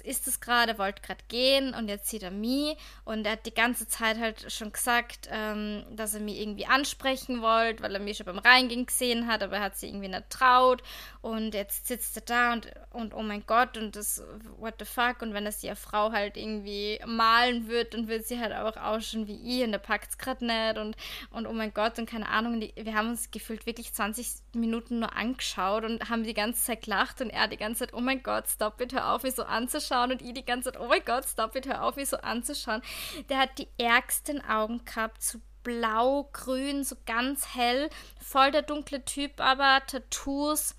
[0.00, 2.76] ist das gerade, wollte gerade gehen und jetzt sieht er mich.
[3.04, 7.42] Und er hat die ganze Zeit halt schon gesagt, ähm, dass er mich irgendwie ansprechen
[7.42, 10.30] wollte, weil er mich schon beim Reingehen gesehen hat, aber er hat sich irgendwie nicht
[10.30, 10.82] traut.
[11.20, 14.22] Und jetzt sitzt er da und, und oh mein Gott und das,
[14.58, 15.20] what the fuck.
[15.20, 19.26] Und wenn das die Frau halt irgendwie malen wird, dann wird sie halt auch ausschauen
[19.26, 20.78] wie ich und er packt es gerade nicht.
[20.78, 20.96] Und,
[21.30, 25.00] und oh mein Gott und keine Ahnung, die, wir haben uns gefühlt wirklich 20 Minuten
[25.00, 28.19] nur angeschaut und haben die ganze Zeit gelacht und er die ganze Zeit, oh mein
[28.22, 30.12] Gott, stop it, hör auf, mich so anzuschauen.
[30.12, 32.82] Und ich die ganze Zeit, oh mein Gott, stop it, hör auf, mich so anzuschauen.
[33.28, 37.90] Der hat die ärgsten Augen gehabt, so blau, grün, so ganz hell.
[38.20, 40.74] Voll der dunkle Typ, aber Tattoos,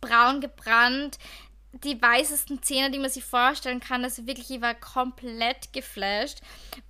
[0.00, 1.18] braun gebrannt.
[1.72, 4.04] Die weißesten Zähne, die man sich vorstellen kann.
[4.04, 6.40] Also wirklich, ich war komplett geflasht.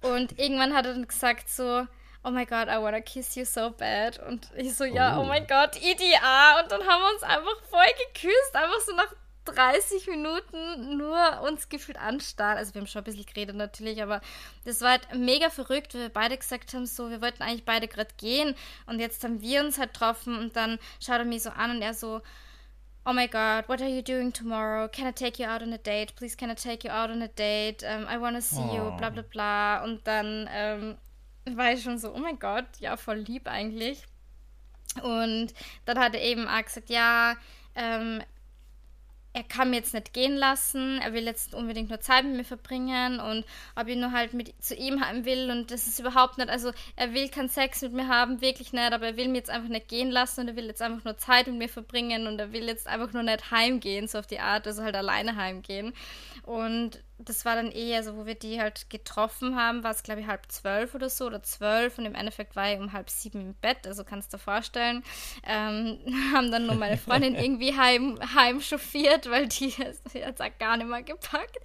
[0.00, 1.86] Und irgendwann hat er dann gesagt so,
[2.24, 4.18] oh my God, I wanna kiss you so bad.
[4.26, 6.60] Und ich so, ja, oh, oh mein Gott, IDA.
[6.60, 9.12] Und dann haben wir uns einfach voll geküsst, einfach so nach
[9.44, 12.58] 30 Minuten nur uns gefühlt anstarren.
[12.58, 14.20] Also wir haben schon ein bisschen geredet natürlich, aber
[14.64, 17.88] das war halt mega verrückt, weil wir beide gesagt haben, so, wir wollten eigentlich beide
[17.88, 18.54] gerade gehen
[18.86, 21.82] und jetzt haben wir uns halt getroffen und dann schaut er mich so an und
[21.82, 22.22] er so,
[23.04, 24.88] oh my god, what are you doing tomorrow?
[24.88, 26.14] Can I take you out on a date?
[26.14, 27.82] Please can I take you out on a date?
[27.82, 28.74] Um, I wanna see oh.
[28.74, 29.82] you, bla bla bla.
[29.82, 30.96] Und dann ähm,
[31.56, 34.04] war ich schon so, oh mein Gott, ja, voll lieb eigentlich.
[35.02, 35.52] Und
[35.84, 37.36] dann hat er eben auch gesagt, ja,
[37.74, 38.22] ähm,
[39.34, 42.44] er kann mir jetzt nicht gehen lassen, er will jetzt unbedingt nur Zeit mit mir
[42.44, 43.44] verbringen und
[43.76, 46.72] ob ich nur halt mit zu ihm haben will und das ist überhaupt nicht, also
[46.96, 49.70] er will keinen Sex mit mir haben, wirklich nicht, aber er will mir jetzt einfach
[49.70, 52.52] nicht gehen lassen und er will jetzt einfach nur Zeit mit mir verbringen und er
[52.52, 55.94] will jetzt einfach nur nicht heimgehen, so auf die Art, also halt alleine heimgehen.
[56.44, 60.20] Und das war dann eher so, wo wir die halt getroffen haben, war es glaube
[60.20, 63.40] ich halb zwölf oder so oder zwölf und im Endeffekt war ich um halb sieben
[63.40, 65.02] im Bett, also kannst du dir vorstellen.
[65.46, 65.98] Ähm,
[66.34, 70.88] haben dann nur meine Freundin irgendwie heim, heim chauffiert, weil die hat es gar nicht
[70.88, 71.58] mehr gepackt.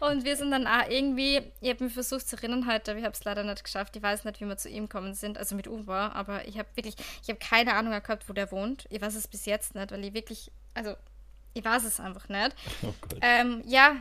[0.00, 3.04] Und wir sind dann auch irgendwie, ich habe mir versucht zu erinnern heute, aber ich
[3.04, 3.96] habe es leider nicht geschafft.
[3.96, 6.68] Ich weiß nicht, wie wir zu ihm gekommen sind, also mit Uber, aber ich habe
[6.74, 8.86] wirklich, ich habe keine Ahnung gehabt, wo der wohnt.
[8.90, 10.94] Ich weiß es bis jetzt nicht, weil ich wirklich, also
[11.54, 12.54] ich weiß es einfach nicht.
[12.82, 13.96] Oh ähm, ja,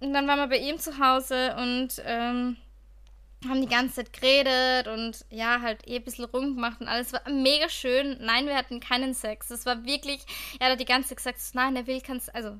[0.00, 2.56] und dann waren wir bei ihm zu Hause und ähm,
[3.46, 7.22] haben die ganze Zeit geredet und ja, halt eh ein bisschen rumgemacht und alles war
[7.30, 8.16] mega schön.
[8.20, 9.50] Nein, wir hatten keinen Sex.
[9.50, 10.20] Es war wirklich,
[10.58, 12.56] er hat die ganze Zeit gesagt, nein, er will keinen, also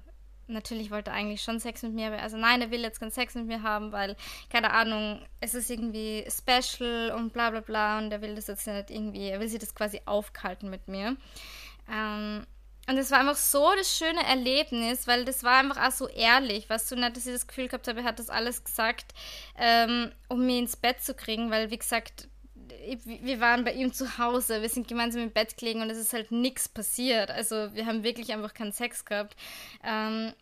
[0.46, 3.10] natürlich wollte er eigentlich schon Sex mit mir, aber also nein, er will jetzt keinen
[3.10, 4.16] Sex mit mir haben, weil,
[4.50, 8.66] keine Ahnung, es ist irgendwie special und bla bla bla und er will das jetzt
[8.66, 11.16] nicht irgendwie, er will sich das quasi aufkalten mit mir.
[11.92, 12.46] Ähm,
[12.88, 16.70] und es war einfach so das schöne Erlebnis, weil das war einfach auch so ehrlich,
[16.70, 19.12] weißt du, nicht, dass ich das Gefühl gehabt habe, er hat das alles gesagt,
[19.58, 22.28] ähm, um mich ins Bett zu kriegen, weil, wie gesagt,
[23.04, 26.14] wir waren bei ihm zu Hause, wir sind gemeinsam im Bett gelegen und es ist
[26.14, 27.30] halt nichts passiert.
[27.30, 29.36] Also wir haben wirklich einfach keinen Sex gehabt.
[29.84, 30.32] Ähm,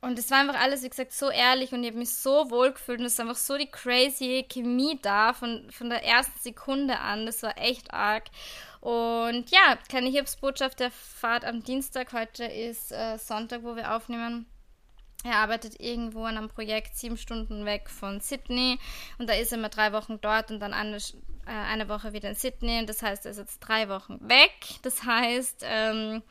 [0.00, 2.72] und es war einfach alles, wie gesagt, so ehrlich und ich habe mich so wohl
[2.72, 6.98] gefühlt und es ist einfach so die crazy Chemie da von, von der ersten Sekunde
[6.98, 7.24] an.
[7.24, 8.24] Das war echt arg.
[8.84, 12.12] Und ja, kleine Hilfsbotschaft der Fahrt am Dienstag.
[12.12, 14.44] Heute ist äh, Sonntag, wo wir aufnehmen.
[15.24, 18.78] Er arbeitet irgendwo an einem Projekt sieben Stunden weg von Sydney
[19.16, 21.00] und da ist er mal drei Wochen dort und dann eine, äh,
[21.46, 22.78] eine Woche wieder in Sydney.
[22.78, 24.52] Und das heißt, er ist jetzt drei Wochen weg.
[24.82, 26.22] Das heißt, ähm,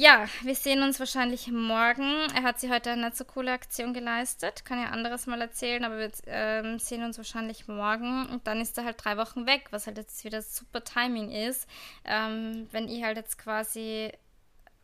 [0.00, 2.14] ja, wir sehen uns wahrscheinlich morgen.
[2.34, 4.64] Er hat sich heute eine nicht so coole Aktion geleistet.
[4.64, 8.26] Kann ja anderes mal erzählen, aber wir ähm, sehen uns wahrscheinlich morgen.
[8.30, 11.68] Und dann ist er halt drei Wochen weg, was halt jetzt wieder super Timing ist.
[12.06, 14.10] Ähm, wenn ich halt jetzt quasi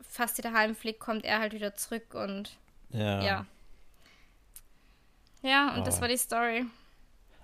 [0.02, 2.58] fast wieder heimfliege, kommt er halt wieder zurück und
[2.90, 3.22] ja.
[3.22, 3.46] Ja,
[5.40, 5.84] ja und oh.
[5.84, 6.66] das war die Story.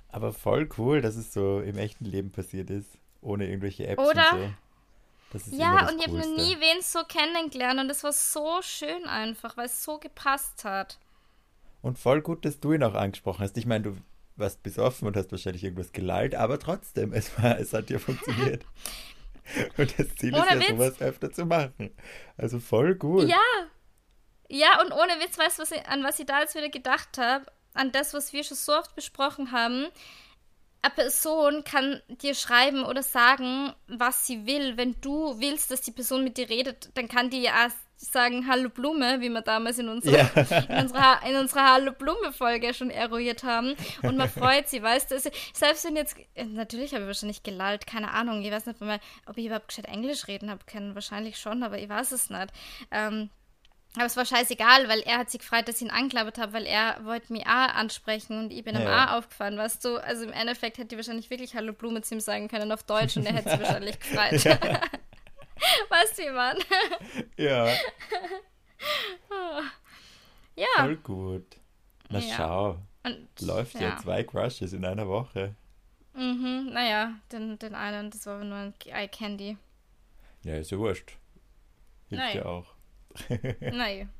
[0.08, 4.32] Aber voll cool, dass es so im echten Leben passiert ist, ohne irgendwelche Apps Oder?
[4.34, 4.54] und so
[5.50, 9.56] ja, und ich habe noch nie wen so kennengelernt und es war so schön einfach,
[9.56, 10.98] weil es so gepasst hat.
[11.80, 13.56] Und voll gut, dass du ihn auch angesprochen hast.
[13.56, 13.96] Ich meine, du
[14.36, 18.64] warst besoffen und hast wahrscheinlich irgendwas gelallt, aber trotzdem, es, war, es hat dir funktioniert.
[19.76, 20.68] und das Ziel ohne ist ja, Witz.
[20.68, 21.90] sowas öfter zu machen.
[22.36, 23.28] Also voll gut.
[23.28, 23.40] Ja.
[24.48, 27.46] Ja, und ohne Witz, weißt du, was an was ich da jetzt wieder gedacht habe?
[27.74, 29.86] An das, was wir schon so oft besprochen haben
[30.82, 34.76] eine Person kann dir schreiben oder sagen, was sie will.
[34.76, 38.68] Wenn du willst, dass die Person mit dir redet, dann kann die ja sagen Hallo
[38.68, 40.64] Blume, wie wir damals in unserer, ja.
[40.68, 43.74] in unserer, in unserer Hallo Blume-Folge schon eruiert haben.
[44.02, 45.14] Und man freut sie, weißt du.
[45.14, 48.42] Also, selbst wenn jetzt, natürlich habe ich wahrscheinlich gelallt, keine Ahnung.
[48.42, 50.94] Ich weiß nicht mal, ob ich überhaupt gescheit Englisch reden habe können.
[50.94, 52.48] Wahrscheinlich schon, aber ich weiß es nicht.
[52.90, 53.30] Ähm,
[53.94, 56.66] aber es war scheißegal, weil er hat sich gefreut, dass ich ihn angeklappert habe, weil
[56.66, 59.06] er wollte mich A ansprechen und ich bin am ja.
[59.06, 59.98] A aufgefahren, weißt du?
[59.98, 63.18] Also im Endeffekt hätte ich wahrscheinlich wirklich Hallo Blume zu ihm sagen können auf Deutsch
[63.18, 64.44] und er hätte sich wahrscheinlich gefreut.
[64.44, 64.58] Ja.
[65.90, 66.56] weißt du, wie man?
[67.36, 67.66] Ja.
[70.56, 70.66] ja.
[70.76, 71.56] Voll gut.
[72.08, 72.34] Na ja.
[72.34, 72.78] schau.
[73.04, 73.98] Und, Läuft ja.
[73.98, 75.54] zwei Crushes in einer Woche.
[76.14, 79.58] Mhm, naja, den, den einen, das war nur ein Eye Candy.
[80.44, 81.16] Ja, ist ja wurscht.
[82.08, 82.71] Hilft ja auch.
[83.60, 84.10] Nein,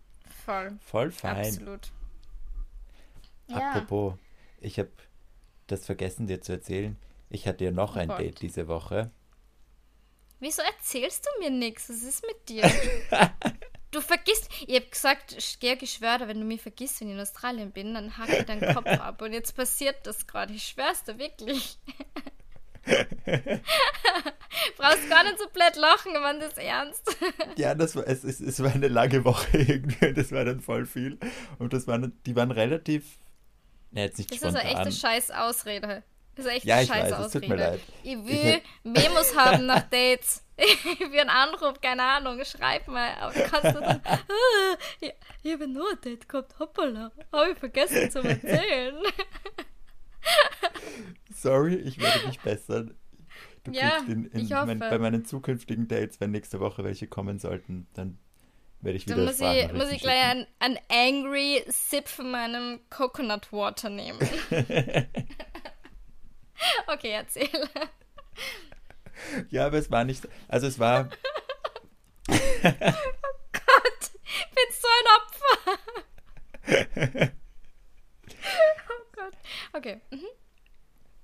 [0.44, 0.78] voll.
[0.80, 1.46] Voll fein.
[1.46, 1.92] Absolut.
[3.50, 4.18] Apropos, ja.
[4.66, 4.90] ich habe
[5.66, 6.96] das vergessen dir zu erzählen.
[7.30, 8.20] Ich hatte ja noch oh ein Gott.
[8.20, 9.10] Date diese Woche.
[10.40, 11.88] Wieso erzählst du mir nichts?
[11.88, 12.70] Was ist mit dir?
[13.92, 17.70] du vergisst, ich habe gesagt, ich geschwört, wenn du mich vergisst, wenn ich in Australien
[17.70, 19.22] bin, dann hack ich deinen Kopf ab.
[19.22, 20.52] Und jetzt passiert das gerade.
[20.52, 21.78] Ich schwör's dir wirklich.
[24.76, 27.16] Brauchst gar nicht so blöd lachen, wenn das ernst.
[27.56, 30.12] ja, das war, es, es, es war eine lange Woche irgendwie.
[30.12, 31.18] Das war dann voll viel.
[31.58, 33.18] Und das waren, die waren relativ.
[33.90, 34.60] Ne, jetzt nicht das spontan.
[34.60, 36.02] ist eine echte scheiß Ausrede.
[36.34, 37.26] Das ist echt ja, eine scheiß weiß, Ausrede.
[37.26, 37.80] Es tut mir leid.
[38.02, 40.42] Ich will ich Memos haben nach Dates.
[40.56, 43.10] Ich will einen Anruf, keine Ahnung, schreib mal.
[43.20, 44.18] Aber kannst du dann, ah,
[45.00, 47.10] ich, ich habe nur ein Date gehabt, hoppala.
[47.32, 48.94] Habe ich vergessen zu erzählen.
[51.34, 52.96] Sorry, ich werde mich bessern.
[53.64, 57.38] Du ja, kriegst in, in mein, bei meinen zukünftigen Dates, wenn nächste Woche welche kommen
[57.38, 58.18] sollten, dann
[58.80, 62.80] werde ich wieder Dann muss ich, muss ich gleich einen, einen Angry Sip von meinem
[62.90, 64.18] Coconut Water nehmen.
[66.88, 67.48] okay, erzähl.
[69.50, 70.28] Ja, aber es war nicht.
[70.48, 71.08] Also es war.
[72.28, 72.34] oh
[73.52, 75.32] Gott, ich bin so ein Opfer.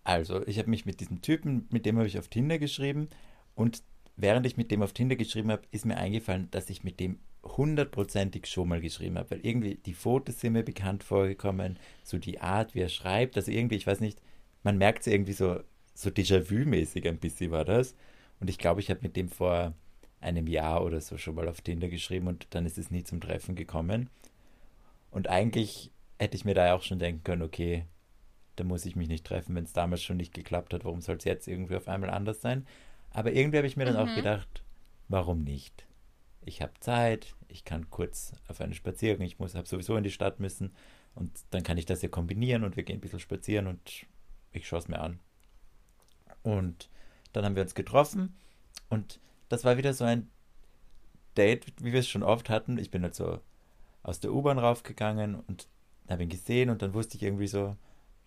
[0.05, 3.11] Also ich habe mich mit diesem Typen, mit dem habe ich auf Tinder geschrieben
[3.55, 3.83] und
[4.17, 7.19] während ich mit dem auf Tinder geschrieben habe, ist mir eingefallen, dass ich mit dem
[7.45, 12.41] hundertprozentig schon mal geschrieben habe, weil irgendwie die Fotos sind mir bekannt vorgekommen, so die
[12.41, 14.21] Art, wie er schreibt, also irgendwie, ich weiß nicht,
[14.63, 15.61] man merkt es irgendwie so,
[15.95, 17.95] so Déjà-vu-mäßig ein bisschen war das.
[18.41, 19.75] Und ich glaube, ich habe mit dem vor
[20.21, 23.21] einem Jahr oder so schon mal auf Tinder geschrieben und dann ist es nie zum
[23.21, 24.11] Treffen gekommen.
[25.11, 27.85] Und eigentlich hätte ich mir da auch schon denken können, okay,
[28.59, 31.17] da muss ich mich nicht treffen, wenn es damals schon nicht geklappt hat, warum soll
[31.17, 32.67] es jetzt irgendwie auf einmal anders sein?
[33.11, 34.11] Aber irgendwie habe ich mir dann mhm.
[34.11, 34.65] auch gedacht,
[35.09, 35.87] warum nicht?
[36.45, 40.11] Ich habe Zeit, ich kann kurz auf einen Spaziergang, ich muss habe sowieso in die
[40.11, 40.73] Stadt müssen
[41.15, 44.07] und dann kann ich das ja kombinieren und wir gehen ein bisschen spazieren und
[44.53, 45.19] ich schaue es mir an.
[46.43, 46.89] Und
[47.33, 48.37] dann haben wir uns getroffen
[48.89, 50.31] und das war wieder so ein
[51.37, 52.79] Date, wie wir es schon oft hatten.
[52.79, 53.41] Ich bin halt so
[54.03, 55.69] aus der U-Bahn raufgegangen und
[56.09, 57.77] habe ihn gesehen und dann wusste ich irgendwie so,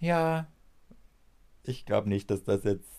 [0.02, 0.48] ja,
[1.64, 2.90] ich glaube nicht, dass das jetzt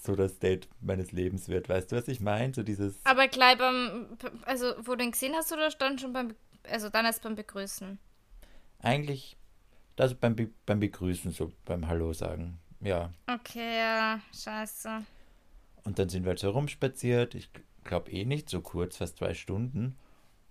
[0.00, 1.68] so das Date meines Lebens wird.
[1.68, 2.54] Weißt du, was ich meine?
[2.54, 3.04] So dieses.
[3.04, 6.34] Aber gleich beim, also wo du ihn gesehen hast oder dann schon beim,
[6.64, 7.98] also dann erst beim Begrüßen?
[8.80, 9.36] Eigentlich,
[9.96, 13.12] also beim, Be beim Begrüßen, so beim Hallo sagen, ja.
[13.26, 15.04] Okay, ja, scheiße.
[15.84, 17.50] Und dann sind wir halt so rumspaziert, ich
[17.84, 19.98] glaube eh nicht so kurz, fast zwei Stunden,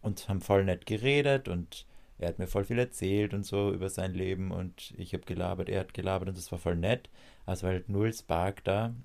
[0.02, 1.87] und haben voll nett geredet und
[2.20, 5.70] er hat mir voll viel erzählt und so über sein Leben und ich habe gelabert,
[5.70, 7.10] er hat gelabert und das war voll nett.
[7.46, 8.96] Also war halt null Spark da.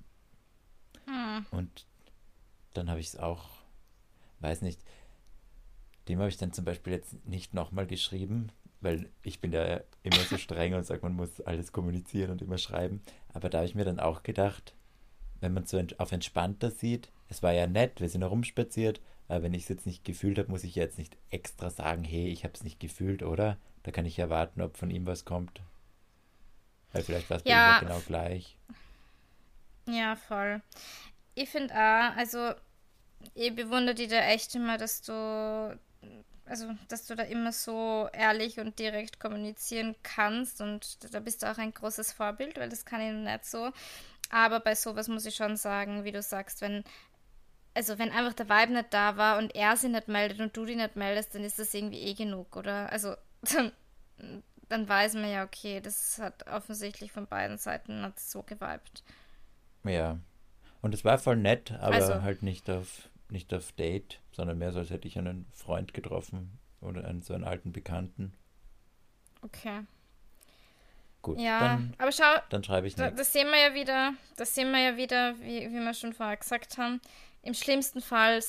[1.07, 1.47] Hm.
[1.51, 1.87] Und
[2.75, 3.51] dann habe ich es auch,
[4.41, 4.81] weiß nicht,
[6.09, 10.21] dem habe ich dann zum Beispiel jetzt nicht nochmal geschrieben, weil ich bin ja immer
[10.29, 13.03] so streng und sage, man muss alles kommunizieren und immer schreiben.
[13.33, 14.75] Aber da habe ich mir dann auch gedacht,
[15.41, 19.01] wenn man so auf entspannter sieht, es war ja nett, wir sind herumspaziert,
[19.33, 22.29] aber wenn ich es jetzt nicht gefühlt habe, muss ich jetzt nicht extra sagen, hey,
[22.29, 23.57] ich habe es nicht gefühlt, oder?
[23.83, 25.63] Da kann ich ja warten, ob von ihm was kommt.
[26.93, 28.59] Weil vielleicht war es ja, genau gleich.
[29.89, 30.61] Ja, voll.
[31.35, 32.53] Ich finde auch, also
[33.35, 35.81] ich bewundere dich da echt immer, dass du,
[36.45, 41.51] also dass du da immer so ehrlich und direkt kommunizieren kannst und da bist du
[41.51, 43.71] auch ein großes Vorbild, weil das kann ich nicht so.
[44.29, 46.85] Aber bei sowas muss ich schon sagen, wie du sagst, wenn
[47.75, 50.65] also wenn einfach der Vibe nicht da war und er sie nicht meldet und du
[50.65, 52.91] die nicht meldest, dann ist das irgendwie eh genug, oder?
[52.91, 53.73] Also dann,
[54.69, 59.03] dann weiß man ja, okay, das hat offensichtlich von beiden Seiten nicht so geweibt.
[59.85, 60.19] Ja.
[60.81, 64.73] Und es war voll nett, aber also, halt nicht auf nicht auf Date, sondern mehr
[64.73, 68.35] so, als hätte ich einen Freund getroffen oder einen so einen alten Bekannten.
[69.41, 69.85] Okay.
[71.23, 73.19] Gut, ja, dann, aber schau, dann schreibe ich nicht.
[73.19, 76.37] Das sehen wir ja wieder, das sehen wir ja wieder, wie, wie wir schon vorher
[76.37, 77.01] gesagt haben
[77.43, 78.41] im schlimmsten Fall,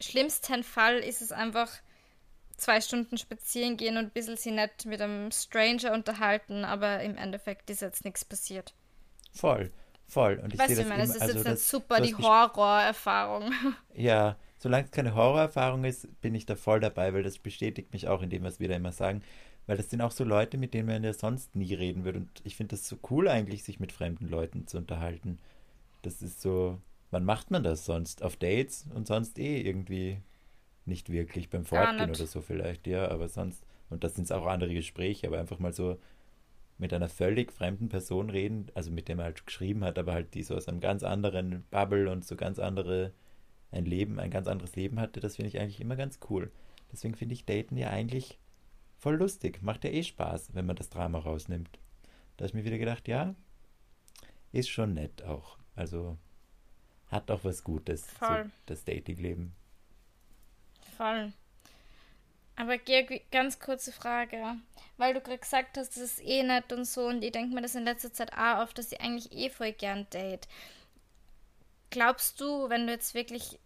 [0.00, 1.70] schlimmsten Fall ist es einfach
[2.56, 7.16] zwei Stunden spazieren gehen und ein bisschen sie nett mit einem Stranger unterhalten, aber im
[7.16, 8.74] Endeffekt ist jetzt nichts passiert.
[9.32, 9.70] Voll,
[10.06, 10.38] voll.
[10.42, 13.52] Und ich weißt du, ich meine, es ist also jetzt das, super die Horrorerfahrung.
[13.94, 18.08] Ja, solange es keine Horrorerfahrung ist, bin ich da voll dabei, weil das bestätigt mich
[18.08, 19.22] auch in dem, was wir da immer sagen.
[19.66, 22.20] Weil das sind auch so Leute, mit denen man ja sonst nie reden würde.
[22.20, 25.38] Und ich finde das so cool eigentlich, sich mit fremden Leuten zu unterhalten.
[26.02, 28.22] Das ist so, Wann macht man das sonst?
[28.22, 30.20] Auf Dates und sonst eh irgendwie
[30.86, 34.74] nicht wirklich beim Fortgehen oder so vielleicht, ja, aber sonst, und das sind auch andere
[34.74, 35.98] Gespräche, aber einfach mal so
[36.78, 40.34] mit einer völlig fremden Person reden, also mit dem er halt geschrieben hat, aber halt
[40.34, 43.12] die so aus einem ganz anderen Bubble und so ganz andere,
[43.70, 46.50] ein Leben, ein ganz anderes Leben hatte, das finde ich eigentlich immer ganz cool.
[46.90, 48.38] Deswegen finde ich Daten ja eigentlich
[48.96, 51.78] voll lustig, macht ja eh Spaß, wenn man das Drama rausnimmt.
[52.36, 53.34] Da habe ich mir wieder gedacht, ja,
[54.52, 55.58] ist schon nett auch.
[55.76, 56.16] Also
[57.10, 58.44] hat doch was Gutes, Voll.
[58.44, 59.52] So das Datingleben.
[60.96, 61.32] Voll.
[62.56, 64.56] Aber Georg, ganz kurze Frage,
[64.98, 67.62] weil du gerade gesagt hast, das ist eh nett und so und ich denke mir
[67.62, 70.46] das in letzter Zeit auch oft, dass ich eigentlich eh voll gern date.
[71.88, 73.58] Glaubst du, wenn du jetzt wirklich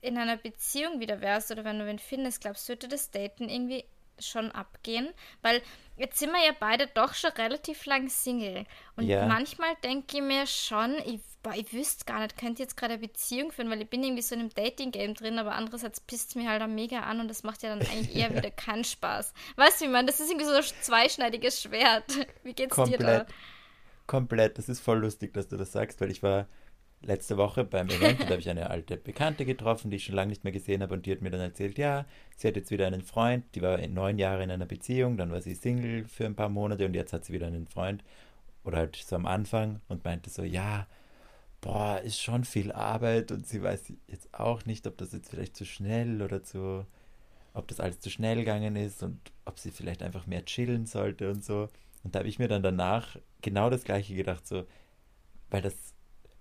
[0.00, 3.48] in einer Beziehung wieder wärst oder wenn du wen findest, glaubst du, würde das Daten
[3.48, 3.84] irgendwie
[4.20, 5.12] schon abgehen?
[5.42, 5.60] Weil
[5.96, 8.64] jetzt sind wir ja beide doch schon relativ lang Single.
[8.94, 9.26] Und ja.
[9.26, 13.02] manchmal denke ich mir schon, ich boah, ich wüsste gar nicht, könnte jetzt gerade eine
[13.02, 16.34] Beziehung führen, weil ich bin irgendwie so in einem Dating-Game drin, aber andererseits pisst es
[16.34, 19.32] mir halt auch mega an und das macht ja dann eigentlich eher wieder keinen Spaß.
[19.54, 22.04] Weißt du, wie man, das ist irgendwie so ein zweischneidiges Schwert.
[22.42, 23.26] Wie geht's komplett, dir da?
[24.08, 26.48] Komplett, das ist voll lustig, dass du das sagst, weil ich war
[27.02, 30.16] letzte Woche beim Event und da habe ich eine alte Bekannte getroffen, die ich schon
[30.16, 32.72] lange nicht mehr gesehen habe und die hat mir dann erzählt, ja, sie hat jetzt
[32.72, 36.24] wieder einen Freund, die war neun Jahre in einer Beziehung, dann war sie Single für
[36.24, 38.02] ein paar Monate und jetzt hat sie wieder einen Freund
[38.64, 40.88] oder halt so am Anfang und meinte so, ja,
[41.60, 45.56] boah, ist schon viel Arbeit und sie weiß jetzt auch nicht, ob das jetzt vielleicht
[45.56, 46.86] zu schnell oder zu,
[47.54, 51.30] ob das alles zu schnell gegangen ist und ob sie vielleicht einfach mehr chillen sollte
[51.30, 51.68] und so.
[52.04, 54.64] Und da habe ich mir dann danach genau das gleiche gedacht, so,
[55.50, 55.74] weil das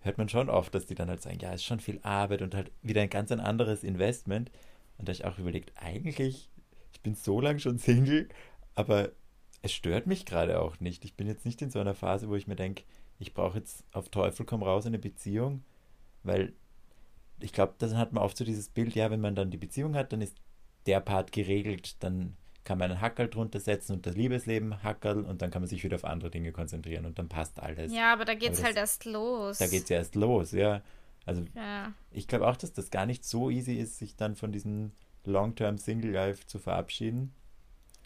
[0.02, 2.54] hört man schon oft, dass die dann halt sagen, ja, ist schon viel Arbeit und
[2.54, 4.52] halt wieder ein ganz ein anderes Investment.
[4.98, 6.50] Und da habe ich auch überlegt, eigentlich,
[6.94, 8.30] ich bin so lange schon Single,
[8.76, 9.10] aber
[9.64, 11.04] es stört mich gerade auch nicht.
[11.06, 12.84] Ich bin jetzt nicht in so einer Phase, wo ich mir denke,
[13.20, 15.64] ich brauche jetzt auf Teufel komm raus eine Beziehung,
[16.24, 16.54] weil
[17.40, 19.96] ich glaube, dann hat man oft so dieses Bild, ja, wenn man dann die Beziehung
[19.96, 20.38] hat, dann ist
[20.86, 25.42] der Part geregelt, dann kann man einen Hackerl drunter setzen und das Liebesleben Hackerl und
[25.42, 27.94] dann kann man sich wieder auf andere Dinge konzentrieren und dann passt alles.
[27.94, 29.60] Ja, aber da geht es halt erst los.
[29.60, 30.82] Da geht es ja erst los, ja.
[31.26, 31.94] Also ja.
[32.12, 34.92] ich glaube auch, dass das gar nicht so easy ist, sich dann von diesem
[35.26, 37.34] Long-Term Single Life zu verabschieden.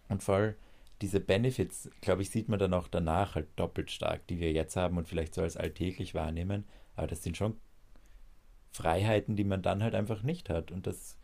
[0.09, 0.55] Und voll
[1.01, 4.75] diese Benefits, glaube ich, sieht man dann auch danach halt doppelt stark, die wir jetzt
[4.75, 6.65] haben und vielleicht so als alltäglich wahrnehmen.
[6.95, 7.57] Aber das sind schon
[8.71, 10.71] Freiheiten, die man dann halt einfach nicht hat.
[10.71, 11.17] Und das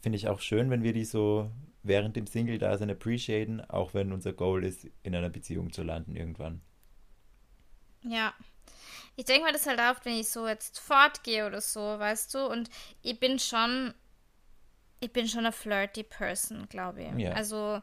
[0.00, 1.50] finde ich auch schön, wenn wir die so
[1.82, 6.60] während dem Single-Dasein appreciaten, auch wenn unser Goal ist, in einer Beziehung zu landen irgendwann.
[8.02, 8.34] Ja.
[9.16, 12.46] Ich denke mir das halt oft, wenn ich so jetzt fortgehe oder so, weißt du,
[12.46, 12.70] und
[13.02, 13.92] ich bin schon,
[15.00, 17.18] ich bin schon eine flirty Person, glaube ich.
[17.18, 17.32] Ja.
[17.32, 17.82] Also,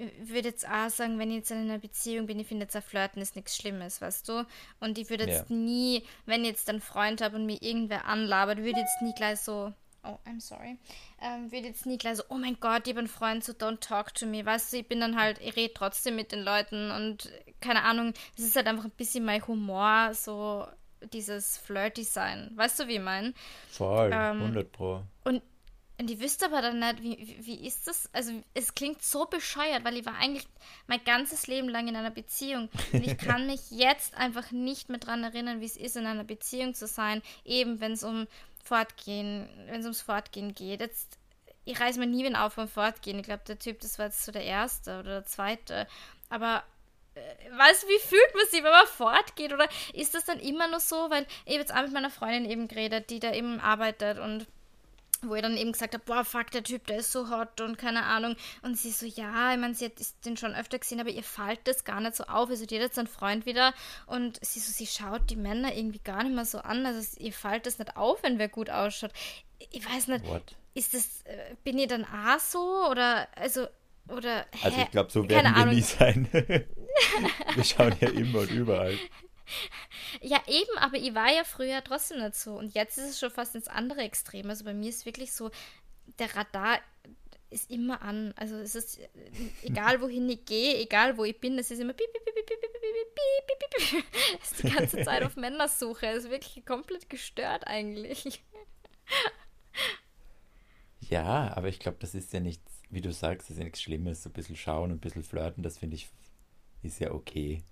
[0.00, 2.76] ich würde jetzt auch sagen, wenn ich jetzt in einer Beziehung bin, ich finde jetzt
[2.76, 4.46] ein Flirten ist nichts Schlimmes, weißt du?
[4.80, 5.56] Und ich würde jetzt ja.
[5.56, 9.40] nie, wenn ich jetzt einen Freund habe und mir irgendwer anlabert, würde jetzt nie gleich
[9.40, 9.72] so,
[10.04, 10.78] oh, I'm sorry,
[11.20, 13.80] ähm, wird jetzt nie gleich so, oh mein Gott, ich habe einen Freund, so don't
[13.80, 16.90] talk to me, weißt du, ich bin dann halt, ich rede trotzdem mit den Leuten
[16.90, 17.30] und
[17.60, 20.66] keine Ahnung, es ist halt einfach ein bisschen mein Humor, so
[21.12, 23.34] dieses Flirty sein, weißt du, wie ich meine?
[23.68, 25.02] Voll, ähm, 100 pro.
[26.00, 28.08] Und ich wüsste aber dann nicht, wie, wie, ist das?
[28.14, 30.46] Also, es klingt so bescheuert, weil ich war eigentlich
[30.86, 32.70] mein ganzes Leben lang in einer Beziehung.
[32.94, 36.24] Und ich kann mich jetzt einfach nicht mehr daran erinnern, wie es ist, in einer
[36.24, 38.26] Beziehung zu sein, eben wenn es um
[38.64, 40.80] Fortgehen, wenn es ums Fortgehen geht.
[40.80, 41.18] Jetzt,
[41.66, 43.18] ich reiß mir nie wieder auf vom Fortgehen.
[43.18, 45.86] Ich glaube, der Typ, das war jetzt so der erste oder der zweite.
[46.30, 46.64] Aber
[47.14, 47.20] äh,
[47.58, 49.52] weißt wie fühlt man sich, wenn man fortgeht?
[49.52, 51.10] Oder ist das dann immer nur so?
[51.10, 54.46] Weil ich habe jetzt auch mit meiner Freundin eben geredet, die da eben arbeitet und
[55.22, 57.78] wo ich dann eben gesagt habe, boah, fuck, der Typ, der ist so hot und
[57.78, 58.36] keine Ahnung.
[58.62, 59.92] Und sie so, ja, ich meine, sie hat
[60.24, 62.50] den schon öfter gesehen, aber ihr fällt das gar nicht so auf.
[62.50, 63.72] Also die hat jetzt einen Freund wieder
[64.06, 66.86] und sie so, sie schaut die Männer irgendwie gar nicht mehr so an.
[66.86, 69.12] Also ihr fällt das nicht auf, wenn wer gut ausschaut.
[69.70, 70.56] Ich weiß nicht, What?
[70.74, 73.66] ist das, äh, bin ich dann auch so oder, also,
[74.08, 74.64] oder, hä?
[74.64, 76.28] Also ich glaube, so werden wir nie sein.
[77.54, 78.98] wir schauen ja immer und überall.
[80.20, 82.54] Ja, eben, aber ich war ja früher trotzdem nicht so.
[82.54, 84.48] Und jetzt ist es schon fast ins andere Extrem.
[84.48, 85.50] Also bei mir ist wirklich so,
[86.18, 86.80] der Radar
[87.50, 88.32] ist immer an.
[88.36, 89.00] Also es ist
[89.62, 92.46] egal, wohin ich gehe, egal wo ich bin, es ist immer piep, piep, piep, piep,
[92.46, 92.82] piep, piep,
[93.14, 94.04] piep, piep, piep.
[94.42, 96.06] Es ist die ganze Zeit auf Männersuche.
[96.06, 98.42] Es ist wirklich komplett gestört eigentlich.
[101.00, 103.82] Ja, aber ich glaube, das ist ja nichts, wie du sagst, das ist ja nichts
[103.82, 104.22] Schlimmes.
[104.22, 106.08] So ein bisschen schauen und ein bisschen flirten, das finde ich,
[106.82, 107.64] ist ja okay.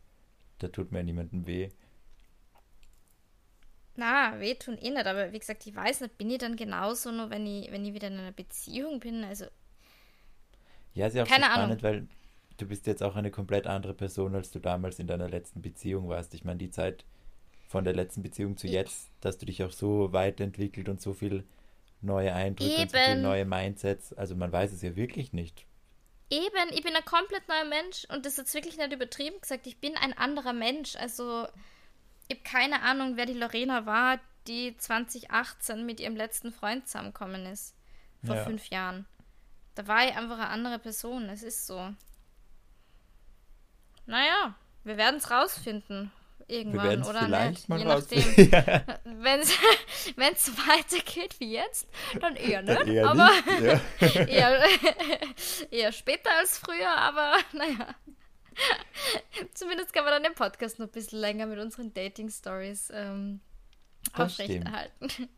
[0.58, 1.70] Da tut mir niemandem weh.
[3.96, 7.30] Na, wehtun eh nicht, aber wie gesagt, ich weiß nicht, bin ich dann genauso, nur
[7.30, 9.46] wenn ich, wenn ich wieder in einer Beziehung bin, also.
[10.94, 12.00] Ja, ist ja auch keine so spannend, Ahnung.
[12.00, 12.08] weil
[12.58, 16.08] du bist jetzt auch eine komplett andere Person, als du damals in deiner letzten Beziehung
[16.08, 16.34] warst.
[16.34, 17.04] Ich meine, die Zeit
[17.68, 21.44] von der letzten Beziehung zu jetzt, dass du dich auch so weiterentwickelt und so viel
[22.00, 22.82] neue Eindrücke Eben.
[22.82, 25.66] und so viele neue Mindsets, also man weiß es ja wirklich nicht.
[26.30, 29.66] Eben, ich bin ein komplett neuer Mensch und das ist jetzt wirklich nicht übertrieben gesagt.
[29.66, 30.96] Ich bin ein anderer Mensch.
[30.96, 31.48] Also,
[32.28, 37.46] ich habe keine Ahnung, wer die Lorena war, die 2018 mit ihrem letzten Freund zusammengekommen
[37.46, 37.74] ist.
[38.24, 38.44] Vor ja.
[38.44, 39.06] fünf Jahren.
[39.74, 41.28] Da war ich einfach eine andere Person.
[41.28, 41.94] Es ist so.
[44.06, 44.54] Naja,
[44.84, 46.10] wir werden es rausfinden
[46.48, 47.68] irgendwann, oder nicht?
[47.68, 48.24] Je nachdem.
[49.04, 51.88] Wenn es weitergeht wie jetzt,
[52.20, 52.62] dann eher.
[52.62, 53.30] Dann eher aber
[53.60, 54.24] nicht, ja.
[54.26, 54.64] eher,
[55.70, 57.94] eher später als früher, aber naja.
[59.54, 63.40] Zumindest kann man dann den Podcast noch ein bisschen länger mit unseren Dating-Stories ähm,
[64.14, 65.28] aufrechterhalten.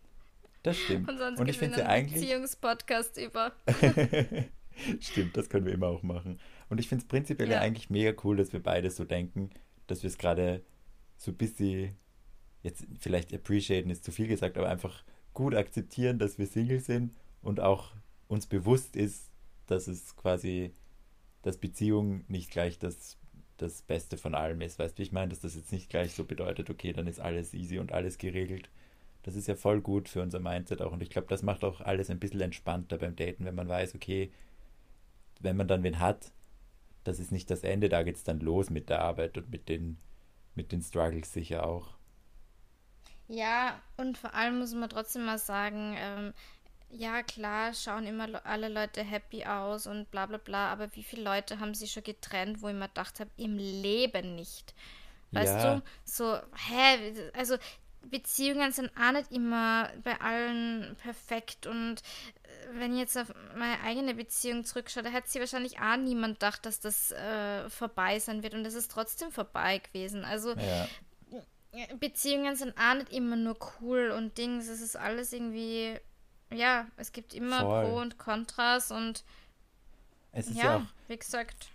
[0.62, 1.08] Das stimmt.
[1.08, 2.20] Und sonst Und ich finde ja eigentlich.
[2.20, 3.52] Beziehungspodcast über.
[5.00, 6.40] stimmt, das können wir immer auch machen.
[6.70, 7.56] Und ich finde es prinzipiell ja.
[7.56, 9.50] ja eigentlich mega cool, dass wir beide so denken,
[9.86, 10.62] dass wir es gerade
[11.20, 11.94] so ein bisschen,
[12.62, 15.04] jetzt vielleicht appreciaten ist zu viel gesagt, aber einfach
[15.34, 17.12] gut akzeptieren, dass wir Single sind
[17.42, 17.92] und auch
[18.26, 19.30] uns bewusst ist,
[19.66, 20.72] dass es quasi,
[21.42, 23.18] dass Beziehung nicht gleich das,
[23.58, 24.78] das Beste von allem ist.
[24.78, 27.52] Weißt du, ich meine, dass das jetzt nicht gleich so bedeutet, okay, dann ist alles
[27.52, 28.70] easy und alles geregelt.
[29.22, 31.82] Das ist ja voll gut für unser Mindset auch und ich glaube, das macht auch
[31.82, 34.32] alles ein bisschen entspannter beim Daten, wenn man weiß, okay,
[35.40, 36.32] wenn man dann wen hat,
[37.04, 39.68] das ist nicht das Ende, da geht es dann los mit der Arbeit und mit
[39.68, 39.98] den
[40.54, 41.94] mit den Struggles sicher auch.
[43.28, 46.34] Ja, und vor allem muss man trotzdem mal sagen, ähm,
[46.90, 51.22] ja klar, schauen immer alle Leute happy aus und bla bla bla, aber wie viele
[51.22, 54.74] Leute haben sich schon getrennt, wo ich mir gedacht habe, im Leben nicht.
[55.30, 55.76] Weißt ja.
[55.76, 55.82] du?
[56.04, 56.38] So,
[56.68, 57.56] hä, also
[58.02, 62.02] Beziehungen sind auch nicht immer bei allen perfekt und
[62.72, 66.64] wenn ich jetzt auf meine eigene Beziehung zurückschaue, da hätte sie wahrscheinlich auch niemand gedacht,
[66.66, 70.24] dass das äh, vorbei sein wird und es ist trotzdem vorbei gewesen.
[70.24, 70.88] Also ja.
[71.98, 75.94] Beziehungen sind auch nicht immer nur cool und Dings, es ist alles irgendwie,
[76.52, 77.84] ja, es gibt immer Voll.
[77.84, 79.24] Pro und Kontras und
[80.32, 81.70] es ist ja, ja wie gesagt.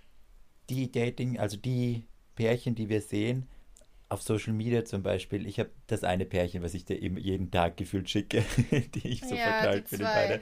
[0.70, 2.06] Die Dating, also die
[2.36, 3.48] Pärchen, die wir sehen,
[4.10, 7.52] auf Social Media zum Beispiel, ich habe das eine Pärchen, was ich dir eben jeden
[7.52, 8.44] Tag gefühlt schicke,
[8.96, 10.42] die ich so ja, verknallt bin beide.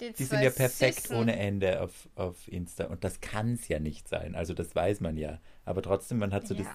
[0.00, 1.16] Die, die sind ja perfekt Süßen.
[1.16, 2.86] ohne Ende auf, auf Insta.
[2.86, 4.34] Und das kann es ja nicht sein.
[4.34, 5.40] Also das weiß man ja.
[5.64, 6.62] Aber trotzdem, man hat so ja.
[6.62, 6.68] das,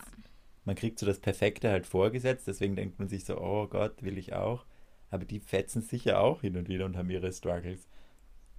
[0.65, 4.17] man kriegt so das Perfekte halt vorgesetzt, deswegen denkt man sich so, oh Gott, will
[4.17, 4.65] ich auch.
[5.09, 7.87] Aber die fetzen sicher auch hin und wieder und haben ihre Struggles.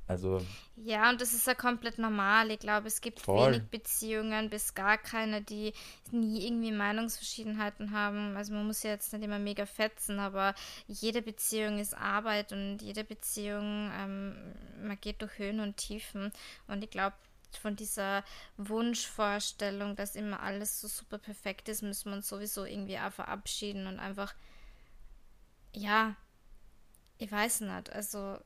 [0.09, 0.45] Also.
[0.77, 2.51] Ja, und das ist ja komplett normal.
[2.51, 3.53] Ich glaube, es gibt voll.
[3.53, 5.73] wenig Beziehungen bis gar keine, die
[6.11, 8.37] nie irgendwie Meinungsverschiedenheiten haben.
[8.37, 10.55] Also man muss ja jetzt nicht immer mega fetzen, aber
[10.87, 16.33] jede Beziehung ist Arbeit und jede Beziehung, ähm, man geht durch Höhen und Tiefen.
[16.67, 17.17] Und ich glaube,
[17.59, 18.25] von dieser
[18.57, 23.87] Wunschvorstellung, dass immer alles so super perfekt ist, müssen wir uns sowieso irgendwie auch verabschieden
[23.87, 24.35] und einfach,
[25.75, 26.17] ja,
[27.19, 28.39] ich weiß nicht, also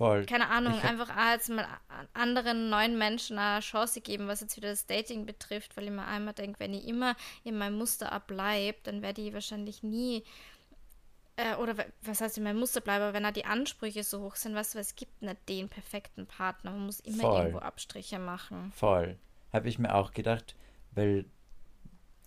[0.00, 0.24] Voll.
[0.24, 0.90] Keine Ahnung, hab...
[0.90, 1.66] einfach als mal
[2.14, 6.06] anderen neuen Menschen eine Chance geben, was jetzt wieder das Dating betrifft, weil ich mir
[6.06, 10.24] einmal denke, wenn ich immer in meinem Muster abbleibe, dann werde ich wahrscheinlich nie
[11.36, 14.36] äh, oder was heißt in meinem Muster bleiben, aber wenn da die Ansprüche so hoch
[14.36, 17.38] sind, du, es gibt nicht den perfekten Partner, man muss immer Voll.
[17.38, 18.72] irgendwo Abstriche machen.
[18.74, 19.18] Voll.
[19.52, 20.56] Habe ich mir auch gedacht,
[20.92, 21.26] weil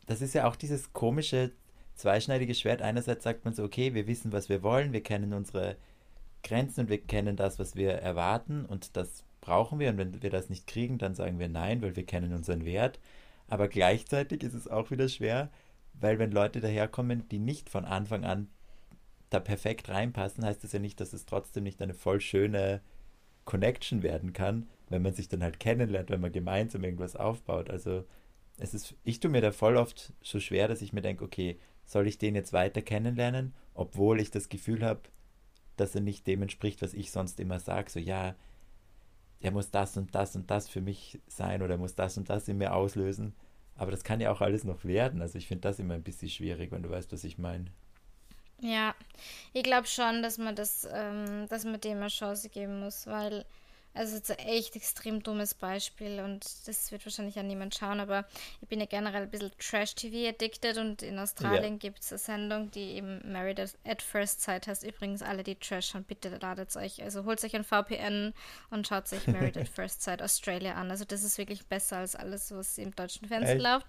[0.06, 1.52] das ist ja auch dieses komische
[1.96, 2.84] zweischneidige Schwert.
[2.84, 5.76] Einerseits sagt man so, okay, wir wissen, was wir wollen, wir kennen unsere
[6.44, 10.30] Grenzen und wir kennen das, was wir erwarten und das brauchen wir und wenn wir
[10.30, 13.00] das nicht kriegen, dann sagen wir nein, weil wir kennen unseren Wert.
[13.48, 15.50] Aber gleichzeitig ist es auch wieder schwer,
[15.94, 18.48] weil wenn Leute daherkommen, die nicht von Anfang an
[19.30, 22.82] da perfekt reinpassen, heißt das ja nicht, dass es trotzdem nicht eine voll schöne
[23.46, 27.70] Connection werden kann, wenn man sich dann halt kennenlernt, wenn man gemeinsam irgendwas aufbaut.
[27.70, 28.06] Also
[28.58, 31.60] es ist, ich tue mir da voll oft so schwer, dass ich mir denke, okay,
[31.86, 35.02] soll ich den jetzt weiter kennenlernen, obwohl ich das Gefühl habe,
[35.78, 37.90] dass er nicht dem entspricht, was ich sonst immer sage.
[37.90, 38.36] So, ja,
[39.40, 42.30] er muss das und das und das für mich sein oder er muss das und
[42.30, 43.34] das in mir auslösen.
[43.76, 45.22] Aber das kann ja auch alles noch werden.
[45.22, 47.66] Also ich finde das immer ein bisschen schwierig, wenn du weißt, was ich meine.
[48.62, 48.96] Ja,
[49.52, 53.46] ich glaube schon, dass man das, ähm, dass man dem eine Chance geben muss, weil
[53.94, 58.00] also es ist ein echt extrem dummes Beispiel und das wird wahrscheinlich auch niemand schauen,
[58.00, 58.26] aber
[58.62, 61.80] ich bin ja generell ein bisschen Trash-TV addicted und in Australien ja.
[61.80, 64.84] gibt es eine Sendung, die eben Married at First Sight heißt.
[64.84, 68.34] Übrigens, alle, die Trash schauen, bitte ladet euch, also holt euch ein VPN
[68.72, 70.90] und schaut sich Married at First Sight Australia an.
[70.90, 73.64] Also das ist wirklich besser als alles, was im deutschen Fernsehen echt?
[73.64, 73.88] läuft.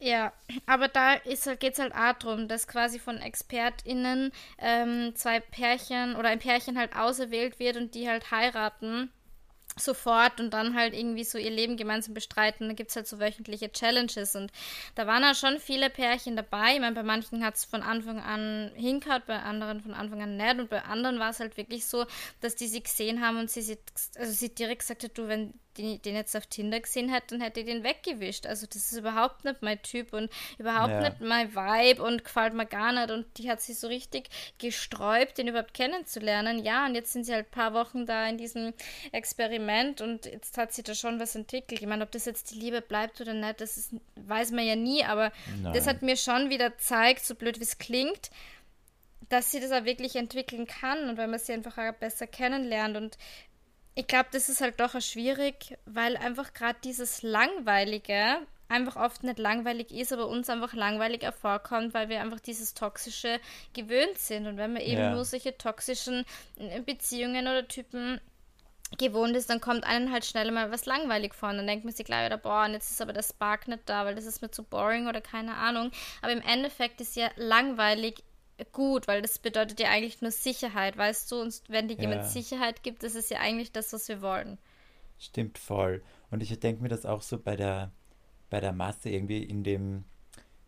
[0.00, 0.32] Ja,
[0.66, 6.28] aber da geht es halt auch darum, dass quasi von ExpertInnen ähm, zwei Pärchen oder
[6.28, 9.12] ein Pärchen halt auserwählt wird und die halt heiraten
[9.78, 12.68] sofort und dann halt irgendwie so ihr Leben gemeinsam bestreiten.
[12.68, 14.52] Da gibt es halt so wöchentliche Challenges und
[14.94, 16.74] da waren ja schon viele Pärchen dabei.
[16.74, 20.36] Ich meine, bei manchen hat es von Anfang an hinkaut, bei anderen von Anfang an
[20.36, 22.06] nicht und bei anderen war es halt wirklich so,
[22.40, 23.78] dass die sie gesehen haben und sie,
[24.16, 27.40] also sie direkt gesagt hat, du, wenn die, den jetzt auf Tinder gesehen hätte, dann
[27.40, 28.46] hätte ich den weggewischt.
[28.46, 31.00] Also das ist überhaupt nicht mein Typ und überhaupt ja.
[31.00, 33.10] nicht mein Vibe und gefällt mir gar nicht.
[33.10, 36.62] Und die hat sich so richtig gesträubt, den überhaupt kennenzulernen.
[36.62, 38.74] Ja, und jetzt sind sie halt ein paar Wochen da in diesem
[39.12, 41.80] Experiment und jetzt hat sie da schon was entwickelt.
[41.80, 44.76] Ich meine, ob das jetzt die Liebe bleibt oder nicht, das ist, weiß man ja
[44.76, 45.72] nie, aber Nein.
[45.72, 48.30] das hat mir schon wieder gezeigt, so blöd wie es klingt,
[49.28, 52.96] dass sie das auch wirklich entwickeln kann und weil man sie einfach auch besser kennenlernt
[52.96, 53.16] und
[53.94, 58.38] ich glaube, das ist halt doch schwierig, weil einfach gerade dieses Langweilige
[58.68, 63.38] einfach oft nicht langweilig ist, aber uns einfach langweilig vorkommt, weil wir einfach dieses Toxische
[63.74, 64.46] gewöhnt sind.
[64.46, 65.10] Und wenn man eben ja.
[65.10, 66.24] nur solche toxischen
[66.56, 68.18] äh, Beziehungen oder Typen
[68.98, 71.50] gewohnt ist, dann kommt einem halt schnell mal was langweilig vor.
[71.50, 73.82] Und dann denkt man sich gleich wieder, boah, und jetzt ist aber der Spark nicht
[73.86, 75.90] da, weil das ist mir zu boring oder keine Ahnung.
[76.22, 78.22] Aber im Endeffekt ist ja langweilig
[78.64, 81.40] gut, weil das bedeutet ja eigentlich nur Sicherheit, weißt du?
[81.40, 82.28] Und wenn dir jemand ja.
[82.28, 84.58] Sicherheit gibt, das ist ja eigentlich das, was wir wollen.
[85.18, 86.02] Stimmt voll.
[86.30, 87.92] Und ich denke mir das auch so bei der,
[88.50, 90.04] bei der Masse irgendwie in dem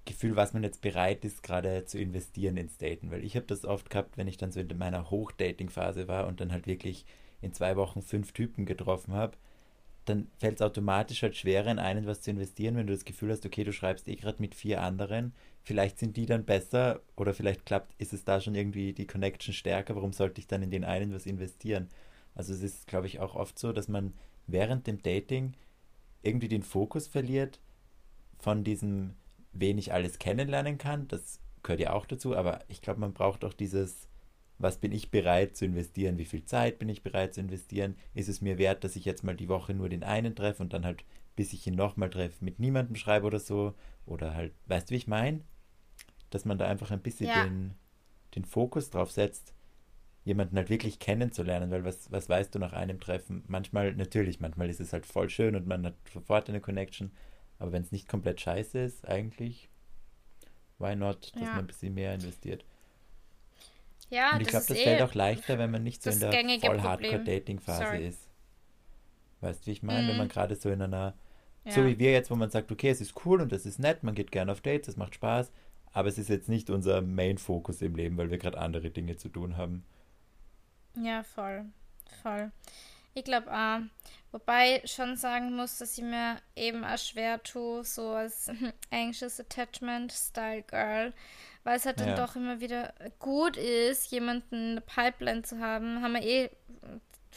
[0.05, 3.11] Gefühl, was man jetzt bereit ist, gerade zu investieren ins Daten.
[3.11, 6.40] Weil ich habe das oft gehabt, wenn ich dann so in meiner Hochdating-Phase war und
[6.40, 7.07] dann halt wirklich
[7.40, 9.36] in zwei Wochen fünf Typen getroffen habe,
[10.05, 13.30] dann fällt es automatisch halt schwerer, in einen was zu investieren, wenn du das Gefühl
[13.30, 15.32] hast, okay, du schreibst eh gerade mit vier anderen,
[15.64, 19.54] vielleicht sind die dann besser oder vielleicht klappt, ist es da schon irgendwie die Connection
[19.54, 21.88] stärker, warum sollte ich dann in den einen was investieren?
[22.34, 24.14] Also es ist, glaube ich, auch oft so, dass man
[24.46, 25.54] während dem Dating
[26.22, 27.60] irgendwie den Fokus verliert
[28.38, 29.14] von diesem
[29.54, 31.08] wen ich alles kennenlernen kann.
[31.08, 34.08] Das gehört ja auch dazu, aber ich glaube, man braucht auch dieses,
[34.58, 38.28] was bin ich bereit zu investieren, wie viel Zeit bin ich bereit zu investieren, ist
[38.28, 40.84] es mir wert, dass ich jetzt mal die Woche nur den einen treffe und dann
[40.84, 41.04] halt,
[41.36, 43.74] bis ich ihn nochmal treffe, mit niemandem schreibe oder so,
[44.06, 45.40] oder halt, weißt du, wie ich meine?
[46.35, 47.45] Dass man da einfach ein bisschen ja.
[47.45, 47.74] den,
[48.35, 49.55] den Fokus drauf setzt,
[50.24, 53.45] jemanden halt wirklich kennenzulernen, weil was, was weißt du nach einem Treffen?
[53.47, 57.12] Manchmal, natürlich, manchmal ist es halt voll schön und man hat sofort eine Connection,
[57.61, 59.68] aber wenn es nicht komplett scheiße ist, eigentlich,
[60.78, 61.49] why not, dass ja.
[61.51, 62.64] man ein bisschen mehr investiert.
[64.11, 66.32] Ja, und ich glaube, das, fällt eh auch leichter, wenn man nicht so in der
[66.61, 68.28] voll Hardcore-Dating-Phase ist.
[69.41, 70.07] Weißt du, wie ich meine?
[70.07, 70.09] Mm.
[70.09, 70.30] Wenn man mhm.
[70.30, 71.14] gerade so in einer,
[71.64, 71.72] ja.
[71.72, 74.03] so wie wir jetzt, wo man sagt, okay, es ist cool und es ist nett,
[74.03, 75.53] man geht gerne auf Dates, es macht Spaß,
[75.95, 79.28] aber es ist jetzt nicht unser Main-Fokus im Leben, weil wir gerade andere Dinge zu
[79.28, 79.84] tun haben.
[81.01, 81.64] Ja, voll.
[82.22, 82.51] Voll.
[83.14, 83.80] Ich glaube auch.
[84.32, 88.51] Wobei ich schon sagen muss, dass ich mir eben auch schwer tue, so als
[88.90, 91.12] Anxious Attachment Style Girl,
[91.62, 92.07] weil es halt ja.
[92.07, 96.03] dann doch immer wieder gut ist, jemanden in der Pipeline zu haben.
[96.03, 96.51] Haben wir eh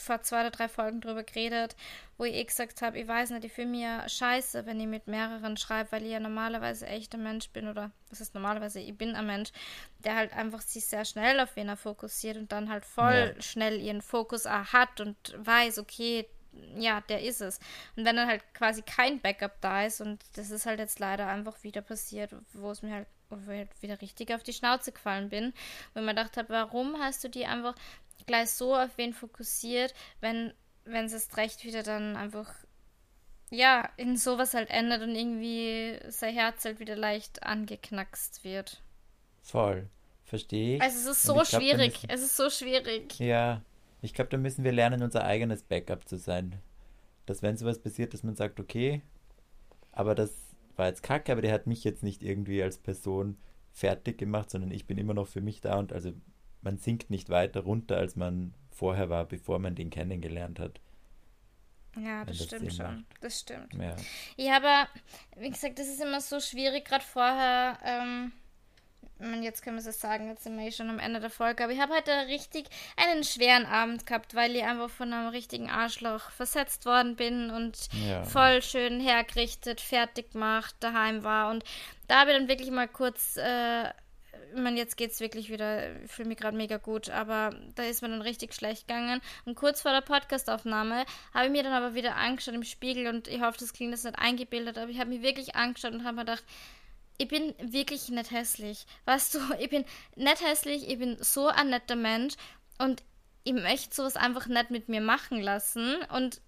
[0.02, 1.76] vor zwei oder drei Folgen drüber geredet,
[2.18, 4.88] wo ich eh gesagt habe, ich weiß nicht, ich fühle mich ja scheiße, wenn ich
[4.88, 8.80] mit mehreren schreibe, weil ich ja normalerweise echt ein Mensch bin oder was ist normalerweise,
[8.80, 9.52] ich bin ein Mensch,
[10.00, 13.42] der halt einfach sich sehr schnell auf wen er fokussiert und dann halt voll ja.
[13.42, 16.28] schnell ihren Fokus auch hat und weiß, okay,
[16.78, 17.60] ja, der ist es.
[17.96, 21.28] Und wenn dann halt quasi kein Backup da ist und das ist halt jetzt leider
[21.28, 23.08] einfach wieder passiert, wo es mir halt
[23.48, 25.54] halt wieder richtig auf die Schnauze gefallen bin,
[25.94, 27.76] weil man gedacht habe, warum hast du die einfach
[28.26, 30.54] gleich so auf wen fokussiert, wenn
[30.86, 32.54] wenn es erst recht wieder dann einfach
[33.50, 38.82] ja, in sowas halt endet und irgendwie sein Herz halt wieder leicht angeknackst wird.
[39.42, 39.90] Voll.
[40.26, 40.82] Verstehe ich.
[40.82, 41.94] Also es ist so schwierig.
[41.94, 43.18] Müssen, es ist so schwierig.
[43.20, 43.62] Ja.
[44.02, 46.60] Ich glaube, da müssen wir lernen, unser eigenes Backup zu sein.
[47.26, 49.02] Dass wenn sowas passiert, dass man sagt, okay,
[49.92, 50.34] aber das
[50.76, 53.38] war jetzt kacke, aber der hat mich jetzt nicht irgendwie als Person
[53.74, 56.14] fertig gemacht, sondern ich bin immer noch für mich da und also
[56.62, 60.80] man sinkt nicht weiter runter, als man vorher war, bevor man den kennengelernt hat.
[62.00, 62.86] Ja, das, das stimmt schon.
[62.86, 63.06] Macht.
[63.22, 63.74] Das stimmt.
[63.74, 63.96] Ja.
[64.36, 64.88] ja, aber
[65.38, 67.80] wie gesagt, das ist immer so schwierig, gerade vorher.
[67.84, 68.32] Ähm,
[69.42, 71.80] jetzt können wir es sagen, jetzt sind wir schon am Ende der Folge, aber ich
[71.80, 76.86] habe heute richtig einen schweren Abend gehabt, weil ich einfach von einem richtigen Arschloch versetzt
[76.86, 78.24] worden bin und ja.
[78.24, 81.50] voll schön hergerichtet, fertig gemacht, daheim war.
[81.50, 81.64] Und
[82.08, 83.90] da habe ich dann wirklich mal kurz äh,
[84.54, 87.84] ich meine, jetzt geht es wirklich wieder, ich fühle mich gerade mega gut, aber da
[87.84, 89.22] ist mir dann richtig schlecht gegangen.
[89.46, 93.28] Und kurz vor der Podcastaufnahme habe ich mir dann aber wieder angeschaut im Spiegel und
[93.28, 96.16] ich hoffe, das klingt jetzt nicht eingebildet, aber ich habe mich wirklich angeschaut und habe
[96.16, 96.44] mir gedacht,
[97.18, 98.86] ich bin wirklich nicht hässlich.
[99.06, 102.36] Weißt du, ich bin nicht hässlich, ich bin so ein netter Mensch
[102.78, 103.04] und
[103.44, 106.42] ich möchte sowas einfach nicht mit mir machen lassen und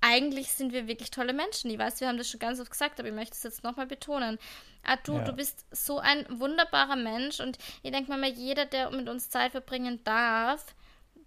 [0.00, 1.70] eigentlich sind wir wirklich tolle Menschen.
[1.70, 3.86] Ich weiß, wir haben das schon ganz oft gesagt, aber ich möchte es jetzt nochmal
[3.86, 4.38] betonen.
[4.84, 5.24] Ah, du, ja.
[5.24, 9.50] du bist so ein wunderbarer Mensch und ich denke mal, jeder, der mit uns Zeit
[9.50, 10.76] verbringen darf,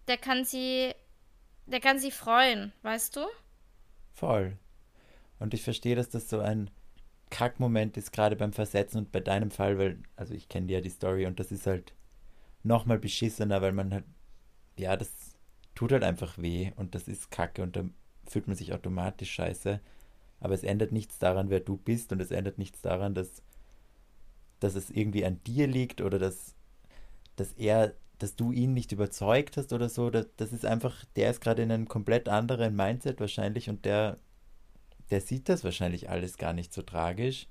[0.08, 0.94] der kann sie,
[1.66, 3.26] der kann sie freuen, weißt du?
[4.14, 4.58] Voll.
[5.40, 6.70] Und ich verstehe, dass das so ein
[7.30, 10.90] Kackmoment ist, gerade beim Versetzen und bei deinem Fall, weil, also ich kenne ja die
[10.90, 11.94] Story und das ist halt
[12.64, 14.06] nochmal beschissener, weil man halt,
[14.78, 15.10] ja, das
[15.76, 17.84] tut halt einfach weh und das ist Kacke und da
[18.28, 19.80] fühlt man sich automatisch scheiße.
[20.40, 23.42] Aber es ändert nichts daran, wer du bist und es ändert nichts daran, dass,
[24.60, 26.56] dass es irgendwie an dir liegt oder dass,
[27.36, 30.10] dass er, dass du ihn nicht überzeugt hast oder so.
[30.10, 34.18] Das, das ist einfach, der ist gerade in einem komplett anderen Mindset wahrscheinlich und der,
[35.12, 37.48] der sieht das wahrscheinlich alles gar nicht so tragisch.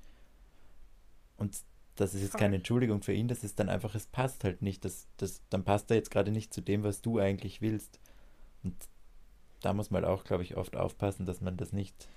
[1.37, 1.57] Und
[1.97, 4.85] das ist jetzt keine Entschuldigung für ihn, das ist dann einfach, es passt halt nicht.
[4.85, 7.99] Das, das, dann passt er jetzt gerade nicht zu dem, was du eigentlich willst.
[8.63, 8.77] Und
[9.61, 12.09] da muss man auch, glaube ich, oft aufpassen, dass man das nicht,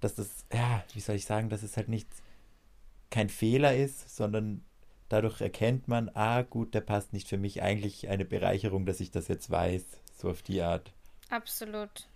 [0.00, 2.08] dass das, ja, wie soll ich sagen, dass es halt nicht
[3.10, 4.64] kein Fehler ist, sondern
[5.08, 7.62] dadurch erkennt man, ah, gut, der passt nicht für mich.
[7.62, 9.84] Eigentlich eine Bereicherung, dass ich das jetzt weiß,
[10.16, 10.92] so auf die Art.
[11.28, 12.08] Absolut.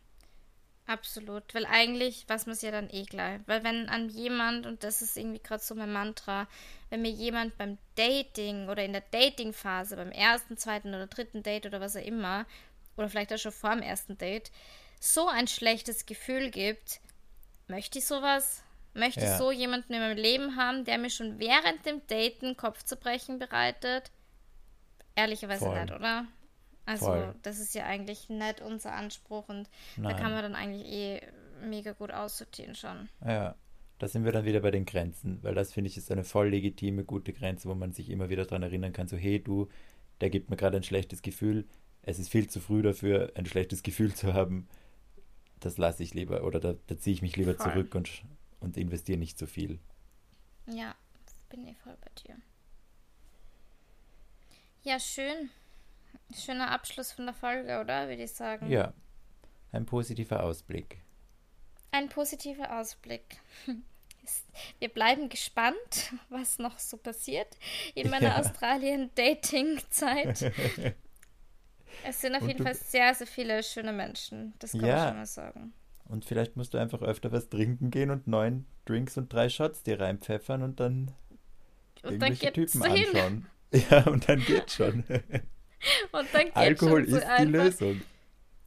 [0.86, 1.54] Absolut.
[1.54, 3.40] Weil eigentlich weiß man es ja dann eh gleich.
[3.46, 6.46] Weil wenn an jemand, und das ist irgendwie gerade so mein Mantra,
[6.90, 11.66] wenn mir jemand beim Dating oder in der Datingphase, beim ersten, zweiten oder dritten Date
[11.66, 12.46] oder was auch immer,
[12.96, 14.50] oder vielleicht auch schon vor dem ersten Date,
[15.00, 17.00] so ein schlechtes Gefühl gibt,
[17.66, 18.62] möchte ich sowas?
[18.92, 19.32] Möchte ja.
[19.32, 24.10] ich so jemanden in meinem Leben haben, der mir schon während dem Daten Kopfzerbrechen bereitet?
[25.16, 25.80] Ehrlicherweise Voll.
[25.80, 26.26] nicht, oder?
[26.86, 27.34] Also, Voll.
[27.42, 30.14] das ist ja eigentlich nicht unser Anspruch und Nein.
[30.14, 31.20] da kann man dann eigentlich eh
[31.64, 33.08] mega gut aussortieren schon.
[33.24, 33.54] Ja,
[33.98, 36.50] da sind wir dann wieder bei den Grenzen, weil das finde ich ist eine voll
[36.50, 39.68] legitime, gute Grenze, wo man sich immer wieder daran erinnern kann, so hey du,
[40.20, 41.66] der gibt mir gerade ein schlechtes Gefühl,
[42.02, 44.68] es ist viel zu früh dafür, ein schlechtes Gefühl zu haben.
[45.60, 47.72] Das lasse ich lieber oder da, da ziehe ich mich lieber Voll.
[47.72, 48.10] zurück und,
[48.60, 49.78] und investiere nicht zu viel.
[50.66, 50.94] Ja,
[51.48, 52.36] bin ich voll bei dir.
[54.82, 55.48] Ja, schön.
[56.34, 58.08] Schöner Abschluss von der Folge, oder?
[58.08, 58.70] Würde ich sagen.
[58.70, 58.94] Ja,
[59.72, 61.02] ein positiver Ausblick.
[61.90, 63.40] Ein positiver Ausblick.
[64.78, 67.48] Wir bleiben gespannt, was noch so passiert
[67.94, 68.38] in meiner ja.
[68.38, 70.52] Australien-Dating-Zeit.
[72.06, 74.52] Es sind auf Und jeden Fall sehr, sehr viele schöne Menschen.
[74.58, 74.96] Das kann ja.
[74.96, 75.72] ich schon mal sagen.
[76.06, 79.84] Und vielleicht musst du einfach öfter was trinken gehen und neun Drinks und drei Shots
[79.84, 81.12] dir reinpfeffern und dann
[82.02, 83.46] und irgendwelche dann Typen anschauen.
[83.90, 85.04] Ja, und dann geht's schon.
[86.12, 88.02] Und dann geht's Alkohol schon ist die Lösung.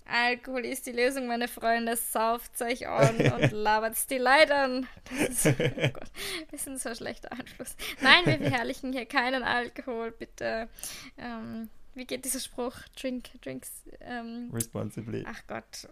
[0.09, 1.95] Alkohol ist die Lösung, meine Freunde.
[1.97, 4.88] Sauft euch an und labert die Leute an.
[5.09, 6.11] Das ist, oh Gott,
[6.51, 7.76] ist ein so schlechter Einfluss.
[8.01, 10.70] Nein, wir verherrlichen hier keinen Alkohol, bitte.
[11.18, 12.76] Ähm, wie geht dieser Spruch?
[12.99, 13.84] Drink, drinks.
[14.01, 15.26] Ähm, Responsibly.
[15.28, 15.88] Ach Gott.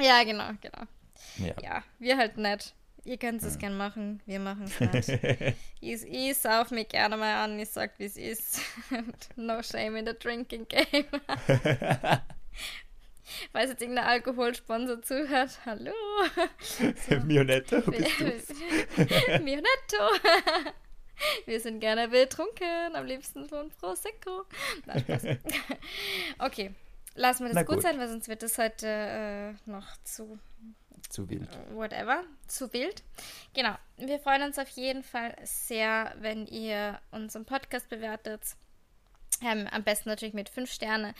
[0.00, 0.84] Ja, genau, genau.
[1.38, 2.74] Ja, ja wir halt nicht.
[3.08, 3.60] Ihr könnt es ja.
[3.60, 4.78] gern machen, wir machen es
[5.08, 5.08] nicht.
[5.80, 8.60] ich, ich sauf mich gerne mal an, ich sag, wie es ist.
[9.36, 11.06] no shame in the drinking game.
[13.50, 15.92] Falls jetzt irgendein Alkoholsponsor zuhört, hallo.
[17.08, 17.18] So.
[17.20, 18.20] Mionetto bist
[19.42, 20.04] Mionetto.
[21.46, 24.44] Wir sind gerne betrunken, am liebsten von Prosecco.
[24.84, 25.22] Nein, Spaß.
[26.40, 26.74] okay,
[27.14, 27.76] lassen wir das gut.
[27.76, 27.82] gut.
[27.84, 30.38] sein, weil sonst wird das heute äh, noch zu
[31.08, 31.48] zu wild.
[31.72, 32.24] Whatever.
[32.46, 33.02] Zu wild.
[33.54, 33.74] Genau.
[33.96, 38.42] Wir freuen uns auf jeden Fall sehr, wenn ihr unseren Podcast bewertet.
[39.42, 41.14] Ähm, am besten natürlich mit 5 Sterne.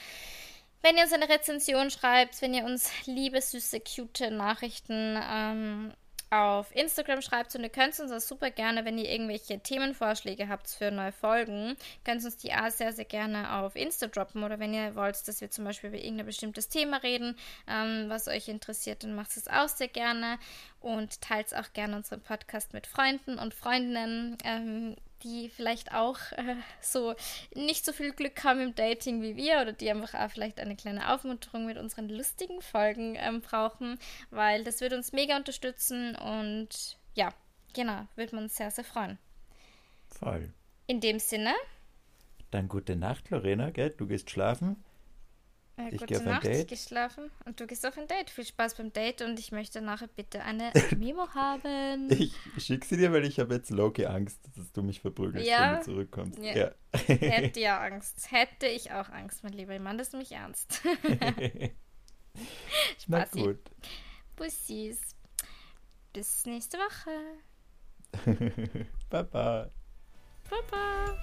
[0.83, 5.93] Wenn ihr uns eine Rezension schreibt, wenn ihr uns liebe, süße, cute Nachrichten ähm,
[6.31, 10.69] auf Instagram schreibt und ihr könnt uns auch super gerne, wenn ihr irgendwelche Themenvorschläge habt
[10.69, 14.75] für neue Folgen, könnt uns die auch sehr, sehr gerne auf Insta droppen oder wenn
[14.75, 19.05] ihr wollt, dass wir zum Beispiel über irgendein bestimmtes Thema reden, ähm, was euch interessiert,
[19.05, 20.39] dann macht es auch sehr gerne
[20.81, 24.37] und teilt auch gerne unseren Podcast mit Freunden und Freundinnen.
[24.45, 27.15] Ähm, die vielleicht auch äh, so
[27.55, 30.77] nicht so viel Glück haben im Dating wie wir oder die einfach auch vielleicht eine
[30.77, 33.99] kleine Aufmunterung mit unseren lustigen Folgen ähm, brauchen,
[34.31, 37.31] weil das würde uns mega unterstützen und ja,
[37.75, 39.19] genau, würde man uns sehr, sehr freuen.
[40.07, 40.53] Voll.
[40.87, 41.55] In dem Sinne.
[42.51, 43.91] Dann gute Nacht, Lorena, gell?
[43.91, 44.83] Du gehst schlafen.
[45.79, 46.57] Äh, ich ein Date.
[46.57, 48.31] Ich gehe schlafen und du gehst auf ein Date.
[48.31, 52.11] Viel Spaß beim Date und ich möchte nachher bitte eine Memo haben.
[52.11, 55.71] Ich schicke sie dir, weil ich habe jetzt Loki Angst, dass du mich verprügelst, ja?
[55.71, 56.39] wenn du zurückkommst.
[56.43, 56.57] Ja.
[56.57, 56.71] ja.
[56.93, 58.29] Hätte ja Angst.
[58.33, 59.99] Hätte ich auch Angst, mein lieber Mann.
[59.99, 60.81] Das ist nämlich ernst.
[63.07, 63.61] Na gut.
[64.35, 65.01] Bussis.
[66.13, 67.11] Bis nächste Woche.
[69.11, 69.71] Baba.
[70.51, 71.21] Baba.